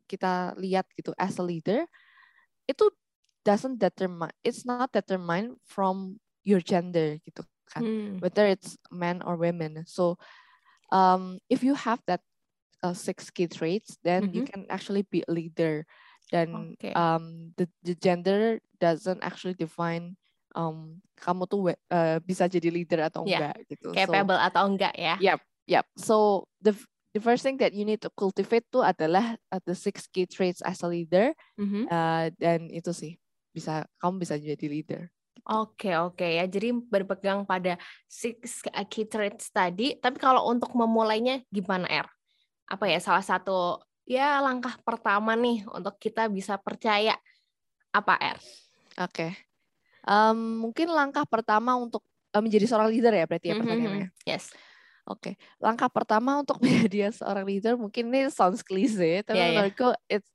kita 0.08 0.56
lihat 0.56 0.88
gitu 0.96 1.12
as 1.20 1.36
a 1.36 1.44
leader, 1.44 1.84
itu 2.64 2.88
doesn't 3.44 3.76
determine, 3.76 4.32
it's 4.40 4.64
not 4.64 4.88
determined 4.90 5.60
from 5.68 6.16
your 6.42 6.64
gender 6.64 7.20
gitu 7.28 7.44
kan, 7.68 7.84
mm. 7.84 8.12
whether 8.24 8.48
it's 8.48 8.80
men 8.88 9.20
or 9.20 9.36
women. 9.36 9.84
So, 9.84 10.16
um, 10.88 11.36
if 11.52 11.60
you 11.60 11.76
have 11.76 12.00
that 12.08 12.24
uh, 12.82 12.96
six 12.96 13.28
key 13.28 13.46
traits, 13.46 14.00
then 14.00 14.28
mm-hmm. 14.28 14.36
you 14.36 14.42
can 14.48 14.64
actually 14.72 15.04
be 15.04 15.20
a 15.28 15.32
leader 15.32 15.84
dan 16.28 16.76
okay. 16.76 16.92
um, 16.92 17.56
the, 17.56 17.64
the 17.84 17.96
gender 17.96 18.60
doesn't 18.76 19.24
actually 19.24 19.56
define 19.56 20.12
um, 20.52 21.00
kamu 21.16 21.48
tuh 21.48 21.72
uh, 21.72 22.18
bisa 22.20 22.44
jadi 22.48 22.68
leader 22.68 23.00
atau 23.08 23.24
yeah. 23.24 23.52
enggak 23.52 23.56
gitu. 23.72 23.88
Capable 23.96 24.36
so, 24.36 24.44
atau 24.44 24.62
enggak 24.68 24.94
ya. 24.96 25.16
Yep, 25.20 25.40
yep. 25.66 25.84
So 25.96 26.16
the 26.60 26.76
the 27.12 27.20
first 27.20 27.44
thing 27.44 27.56
that 27.60 27.72
you 27.72 27.84
need 27.84 28.00
to 28.02 28.10
cultivate 28.12 28.68
tuh 28.68 28.84
adalah 28.84 29.36
uh, 29.48 29.60
the 29.64 29.72
six 29.72 30.06
key 30.08 30.28
traits 30.28 30.60
as 30.64 30.80
a 30.84 30.88
leader. 30.88 31.32
Mm-hmm. 31.56 31.88
Uh, 31.88 32.26
dan 32.36 32.68
itu 32.68 32.92
sih 32.92 33.16
bisa 33.52 33.88
kamu 34.00 34.24
bisa 34.24 34.34
jadi 34.36 34.66
leader. 34.68 35.02
Oke 35.48 35.88
okay, 35.88 35.94
oke 35.96 36.14
okay. 36.20 36.30
ya. 36.42 36.44
Jadi 36.44 36.74
berpegang 36.76 37.48
pada 37.48 37.80
six 38.04 38.60
key 38.92 39.08
traits 39.08 39.48
tadi. 39.48 39.96
Tapi 39.96 40.20
kalau 40.20 40.44
untuk 40.50 40.74
memulainya 40.76 41.40
gimana 41.48 41.88
R? 41.88 42.06
Apa 42.68 42.84
ya 42.84 43.00
salah 43.00 43.24
satu 43.24 43.80
ya 44.04 44.40
langkah 44.44 44.76
pertama 44.84 45.32
nih 45.32 45.64
untuk 45.72 45.96
kita 45.96 46.28
bisa 46.28 46.60
percaya 46.60 47.16
apa 47.92 48.14
R? 48.20 48.38
Oke. 49.00 49.08
Okay. 49.08 49.30
Um, 50.08 50.68
mungkin 50.68 50.88
langkah 50.88 51.24
pertama 51.28 51.76
untuk 51.76 52.00
uh, 52.32 52.40
menjadi 52.40 52.64
seorang 52.68 52.88
leader 52.92 53.12
ya 53.12 53.24
berarti 53.24 53.46
ya 53.52 53.54
pertanyaannya. 53.56 54.08
Mm-hmm. 54.12 54.28
Yes. 54.28 54.52
Oke, 55.08 55.32
okay. 55.32 55.34
langkah 55.56 55.88
pertama 55.88 56.44
untuk 56.44 56.60
menjadi 56.64 57.08
seorang 57.10 57.48
leader 57.48 57.74
mungkin 57.80 58.12
ini 58.12 58.28
sounds 58.28 58.60
cliche, 58.60 59.24
tapi 59.24 59.40
yeah, 59.40 59.50
menurutku 59.56 59.88
yeah. 59.88 60.20
it's 60.20 60.30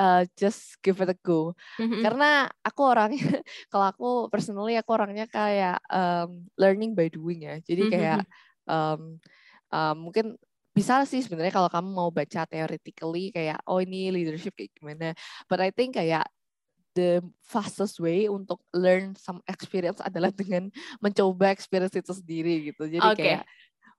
uh, 0.00 0.24
just 0.34 0.80
give 0.80 0.96
it 1.04 1.12
a 1.12 1.18
go. 1.20 1.52
Mm-hmm. 1.76 2.00
Karena 2.00 2.48
aku 2.64 2.80
orangnya, 2.82 3.20
kalau 3.72 3.86
aku 3.92 4.08
personally 4.32 4.74
aku 4.80 4.90
orangnya 4.96 5.28
kayak 5.28 5.78
um, 5.92 6.48
learning 6.56 6.96
by 6.96 7.12
doing 7.12 7.44
ya. 7.44 7.60
Jadi 7.60 7.82
kayak 7.92 8.24
um, 8.64 9.20
um, 9.68 9.96
mungkin 10.08 10.40
bisa 10.72 11.04
sih 11.04 11.20
sebenarnya 11.20 11.52
kalau 11.52 11.68
kamu 11.68 11.88
mau 11.92 12.08
baca 12.08 12.48
theoretically 12.48 13.28
kayak 13.28 13.60
oh 13.68 13.84
ini 13.84 14.08
leadership 14.08 14.56
kayak 14.56 14.72
gimana 14.72 15.12
but 15.44 15.60
I 15.60 15.68
think 15.68 16.00
kayak 16.00 16.24
the 16.96 17.20
fastest 17.44 18.00
way 18.00 18.24
untuk 18.24 18.60
learn 18.72 19.12
some 19.16 19.44
experience 19.44 20.00
adalah 20.00 20.32
dengan 20.40 20.72
mencoba 21.04 21.52
experience 21.52 21.92
itu 21.92 22.16
sendiri 22.16 22.72
gitu 22.72 22.88
jadi 22.88 23.04
okay. 23.04 23.20
kayak 23.20 23.42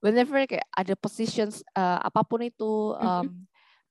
whenever 0.04 0.36
kayak 0.44 0.68
ada 0.76 0.92
positions 0.92 1.64
uh, 1.72 2.04
apa 2.04 2.20
pun 2.28 2.44
itu 2.44 2.92
um, 3.00 3.24
mm-hmm. 3.24 3.40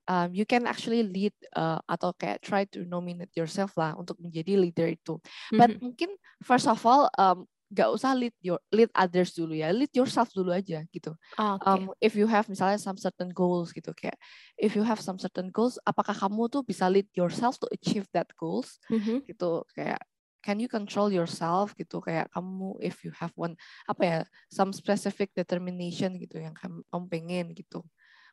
um, 0.06 0.30
you 0.30 0.46
can 0.46 0.70
actually 0.70 1.02
lead 1.02 1.34
uh, 1.58 1.82
atau 1.90 2.14
kayak 2.14 2.38
try 2.46 2.70
to 2.70 2.86
nominate 2.86 3.34
yourself 3.34 3.74
lah 3.74 3.98
untuk 3.98 4.22
menjadi 4.22 4.54
leader 4.54 4.94
itu. 4.94 5.18
But 5.50 5.74
mm-hmm. 5.74 5.82
mungkin 5.82 6.14
first 6.46 6.70
of 6.70 6.78
all 6.86 7.10
um, 7.18 7.50
gak 7.74 7.90
usah 7.90 8.14
lead 8.14 8.36
your 8.46 8.62
lead 8.70 8.94
others 8.94 9.34
dulu 9.34 9.58
ya 9.58 9.74
lead 9.74 9.90
yourself 9.98 10.30
dulu 10.30 10.54
aja 10.54 10.86
gitu 10.94 11.18
oh, 11.42 11.58
okay. 11.58 11.66
um, 11.74 11.90
if 11.98 12.14
you 12.14 12.30
have 12.30 12.46
misalnya 12.46 12.78
some 12.78 13.02
certain 13.02 13.34
goals 13.34 13.74
gitu 13.74 13.90
kayak 13.98 14.14
if 14.62 14.78
you 14.78 14.86
have 14.86 15.02
some 15.02 15.18
certain 15.18 15.50
goals 15.50 15.82
apakah 15.82 16.14
kamu 16.14 16.46
tuh 16.54 16.62
bisa 16.62 16.86
lead 16.86 17.10
yourself 17.18 17.58
to 17.58 17.66
achieve 17.74 18.06
that 18.14 18.30
goals 18.38 18.78
mm-hmm. 18.94 19.26
gitu 19.26 19.66
kayak 19.74 19.98
can 20.44 20.60
you 20.60 20.68
control 20.68 21.08
yourself 21.08 21.72
gitu 21.80 22.04
kayak 22.04 22.28
kamu 22.36 22.76
if 22.84 23.02
you 23.08 23.16
have 23.16 23.32
one 23.40 23.56
apa 23.88 24.04
ya 24.04 24.20
some 24.52 24.76
specific 24.76 25.32
determination 25.32 26.20
gitu 26.20 26.44
yang 26.44 26.54
kamu, 26.54 26.84
kamu 26.92 27.06
pengen 27.08 27.46
gitu 27.56 27.80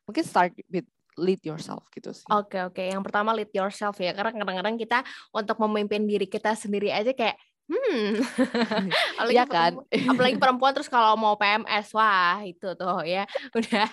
mungkin 0.03 0.27
start 0.27 0.51
with 0.67 0.85
lead 1.19 1.43
yourself 1.43 1.83
gitu 1.91 2.15
sih. 2.15 2.23
Oke 2.31 2.55
okay, 2.55 2.61
oke, 2.63 2.75
okay. 2.79 2.85
yang 2.95 3.03
pertama 3.03 3.35
lead 3.35 3.51
yourself 3.51 3.99
ya, 3.99 4.15
karena 4.15 4.31
kadang-kadang 4.31 4.79
kita 4.79 5.03
untuk 5.35 5.59
memimpin 5.67 6.07
diri 6.07 6.23
kita 6.23 6.55
sendiri 6.55 6.87
aja 6.87 7.11
kayak 7.11 7.35
Hmm. 7.71 8.19
apalagi 9.15 9.37
ya 9.39 9.45
kan? 9.47 9.79
Perempuan, 9.79 10.09
apalagi 10.11 10.35
perempuan 10.35 10.71
terus 10.75 10.91
kalau 10.91 11.15
mau 11.15 11.39
PMS 11.39 11.95
wah 11.95 12.43
itu 12.43 12.67
tuh 12.75 12.99
ya 13.07 13.23
udah 13.57 13.87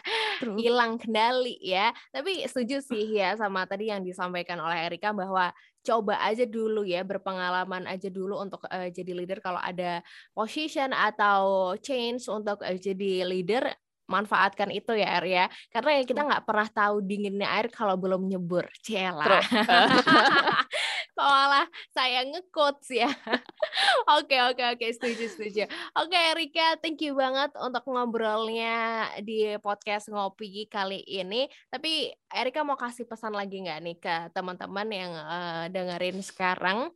hilang 0.59 0.99
kendali 0.99 1.55
ya. 1.63 1.95
Tapi 2.11 2.43
setuju 2.51 2.83
sih 2.83 3.23
ya 3.23 3.39
sama 3.39 3.71
tadi 3.71 3.95
yang 3.95 4.03
disampaikan 4.03 4.59
oleh 4.59 4.91
Erika 4.91 5.15
bahwa 5.15 5.55
coba 5.89 6.21
aja 6.21 6.45
dulu 6.45 6.85
ya 6.85 7.01
berpengalaman 7.01 7.89
aja 7.89 8.13
dulu 8.13 8.37
untuk 8.37 8.69
uh, 8.69 8.89
jadi 8.93 9.17
leader. 9.17 9.41
Kalau 9.41 9.57
ada 9.57 10.05
position 10.37 10.93
atau 10.93 11.73
change 11.81 12.29
untuk 12.29 12.61
uh, 12.61 12.77
jadi 12.77 13.25
leader 13.25 13.65
manfaatkan 14.09 14.73
itu 14.73 14.93
ya 14.97 15.21
air 15.21 15.25
ya. 15.29 15.45
Karena 15.73 16.01
ya 16.01 16.03
kita 16.05 16.21
nggak 16.25 16.45
pernah 16.45 16.69
tahu 16.69 17.01
dinginnya 17.05 17.49
air 17.57 17.73
kalau 17.73 17.97
belum 17.97 18.29
nyebur 18.29 18.69
cela 18.85 19.41
malah 21.19 21.67
saya 21.91 22.23
ngecoach 22.23 22.95
ya. 22.95 23.11
Oke 24.19 24.39
oke 24.41 24.63
oke. 24.75 24.87
Setuju 24.89 25.25
setuju. 25.29 25.63
Oke 25.99 26.17
Erika 26.17 26.79
thank 26.81 27.03
you 27.05 27.13
banget 27.13 27.53
untuk 27.61 27.85
ngobrolnya 27.85 29.07
di 29.21 29.59
podcast 29.61 30.09
ngopi 30.09 30.71
kali 30.71 31.05
ini. 31.05 31.51
Tapi 31.69 32.09
Erika 32.33 32.65
mau 32.65 32.79
kasih 32.79 33.05
pesan 33.05 33.37
lagi 33.37 33.61
nggak 33.61 33.81
nih 33.85 33.97
ke 34.01 34.15
teman-teman 34.33 34.89
yang 34.89 35.13
uh, 35.13 35.67
dengerin 35.69 36.23
sekarang 36.25 36.89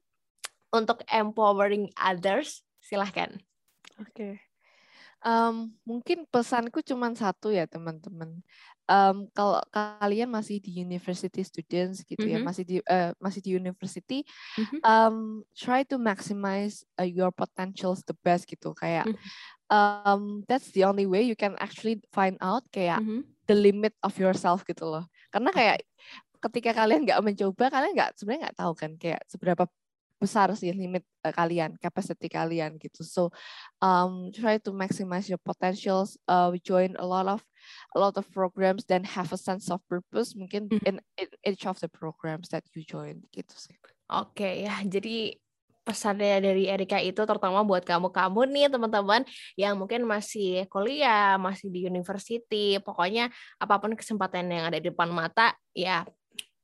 untuk 0.73 1.05
empowering 1.11 1.93
others? 2.01 2.65
Silahkan. 2.81 3.37
Oke. 4.01 4.41
okay 4.41 4.52
Um, 5.23 5.71
mungkin 5.87 6.27
pesanku 6.27 6.83
cuma 6.83 7.07
satu 7.15 7.55
ya 7.55 7.71
teman-teman. 7.71 8.43
Um, 8.91 9.31
kalau 9.31 9.63
kalian 9.71 10.27
masih 10.27 10.59
di 10.59 10.83
university 10.83 11.47
students 11.47 12.03
gitu 12.03 12.27
mm-hmm. 12.27 12.43
ya, 12.43 12.47
masih 12.47 12.65
di 12.67 12.77
uh, 12.83 13.15
masih 13.23 13.41
di 13.41 13.55
university, 13.55 14.27
mm-hmm. 14.59 14.81
um, 14.83 15.47
try 15.55 15.87
to 15.87 15.97
maximize 15.97 16.83
uh, 16.99 17.07
your 17.07 17.31
potentials 17.31 18.03
the 18.05 18.17
best 18.27 18.51
gitu. 18.51 18.75
Kayak 18.75 19.07
mm-hmm. 19.07 19.31
um, 19.71 20.43
that's 20.51 20.75
the 20.75 20.83
only 20.83 21.07
way 21.07 21.23
you 21.23 21.39
can 21.39 21.55
actually 21.63 22.03
find 22.11 22.35
out 22.43 22.67
kayak 22.75 22.99
mm-hmm. 22.99 23.23
the 23.47 23.55
limit 23.55 23.95
of 24.03 24.19
yourself 24.19 24.67
gitu 24.67 24.83
loh. 24.83 25.07
Karena 25.31 25.55
kayak 25.55 25.87
ketika 26.43 26.75
kalian 26.75 27.07
nggak 27.07 27.23
mencoba, 27.23 27.71
kalian 27.71 27.95
nggak 27.95 28.19
sebenarnya 28.19 28.51
nggak 28.51 28.59
tahu 28.59 28.73
kan 28.75 28.91
kayak 28.99 29.23
seberapa 29.31 29.65
besar 30.23 30.55
sih 30.55 30.71
limit 30.71 31.03
uh, 31.27 31.35
kalian, 31.35 31.75
capacity 31.83 32.31
kalian 32.31 32.79
gitu. 32.79 33.03
So 33.03 33.35
um, 33.83 34.31
try 34.31 34.63
to 34.63 34.71
maximize 34.71 35.27
your 35.27 35.43
potentials. 35.43 36.15
Uh, 36.31 36.55
join 36.63 36.95
a 36.95 37.07
lot 37.07 37.27
of 37.27 37.43
a 37.95 37.99
lot 37.99 38.15
of 38.15 38.31
programs 38.31 38.87
then 38.87 39.03
have 39.03 39.35
a 39.35 39.39
sense 39.39 39.67
of 39.75 39.83
purpose 39.91 40.39
mungkin 40.39 40.71
mm. 40.71 40.79
in, 40.87 40.97
in 41.19 41.29
each 41.43 41.67
of 41.67 41.83
the 41.83 41.91
programs 41.91 42.55
that 42.55 42.63
you 42.79 42.87
join 42.87 43.27
gitu 43.35 43.55
sih. 43.59 43.75
Oke 44.13 44.39
okay, 44.39 44.55
ya, 44.71 44.79
jadi 44.87 45.35
pesannya 45.83 46.39
dari 46.39 46.71
Erika 46.71 47.03
itu 47.03 47.19
terutama 47.27 47.67
buat 47.67 47.83
kamu-kamu 47.83 48.41
nih 48.55 48.67
teman-teman 48.71 49.27
yang 49.59 49.75
mungkin 49.75 50.07
masih 50.07 50.71
kuliah, 50.71 51.35
masih 51.43 51.75
di 51.75 51.91
university, 51.91 52.79
pokoknya 52.79 53.35
apa 53.59 53.75
pun 53.83 53.99
kesempatan 53.99 54.47
yang 54.47 54.65
ada 54.71 54.79
di 54.79 54.95
depan 54.95 55.11
mata 55.11 55.59
ya 55.75 56.07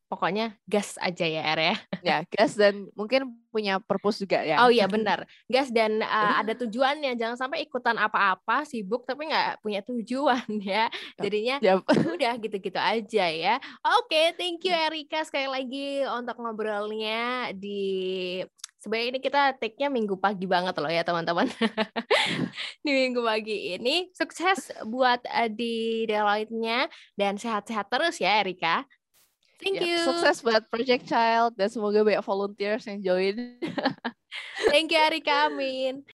pokoknya 0.08 0.56
gas 0.64 0.96
aja 0.98 1.28
ya 1.28 1.42
Er 1.44 1.60
ya. 1.60 1.76
Ya, 2.00 2.16
gas 2.32 2.56
dan 2.56 2.88
mungkin 2.96 3.36
punya 3.52 3.76
purpose 3.78 4.24
juga 4.24 4.40
ya. 4.40 4.64
Oh 4.64 4.72
iya 4.72 4.88
benar, 4.88 5.28
gas 5.46 5.68
dan 5.68 6.00
uh, 6.00 6.40
ada 6.40 6.56
tujuannya. 6.56 7.14
Jangan 7.14 7.36
sampai 7.36 7.68
ikutan 7.68 7.94
apa-apa, 8.00 8.64
sibuk 8.64 9.04
tapi 9.04 9.28
nggak 9.28 9.60
punya 9.60 9.84
tujuan 9.84 10.48
ya. 10.64 10.88
Jadinya 11.20 11.56
Yap. 11.60 11.84
udah 12.16 12.32
gitu-gitu 12.40 12.80
aja 12.80 13.24
ya. 13.28 13.54
Oke, 14.00 14.32
thank 14.34 14.64
you 14.64 14.72
Erika 14.72 15.22
sekali 15.28 15.46
lagi 15.46 16.02
untuk 16.08 16.40
ngobrolnya 16.40 17.52
di 17.52 18.40
sebenarnya 18.78 19.08
ini 19.10 19.20
kita 19.20 19.42
take-nya 19.58 19.90
minggu 19.90 20.14
pagi 20.16 20.46
banget 20.46 20.78
loh 20.78 20.90
ya 20.90 21.02
teman-teman. 21.02 21.50
di 22.86 22.90
minggu 22.94 23.20
pagi 23.20 23.74
ini 23.74 24.08
sukses 24.14 24.70
buat 24.86 25.20
uh, 25.26 25.50
di 25.50 26.06
Deloitte-nya 26.06 26.86
dan 27.18 27.36
sehat-sehat 27.36 27.90
terus 27.90 28.22
ya 28.22 28.38
Erika. 28.40 28.86
Thank 29.58 29.82
Yap, 29.82 29.86
you. 29.90 29.98
Sukses 30.06 30.38
buat 30.46 30.62
Project 30.70 31.10
Child 31.10 31.58
dan 31.58 31.68
semoga 31.70 32.06
banyak 32.06 32.22
volunteers 32.22 32.86
yang 32.86 33.02
join. 33.02 33.58
Thank 34.70 34.94
you 34.94 35.00
Erika, 35.02 35.50
amin. 35.50 36.06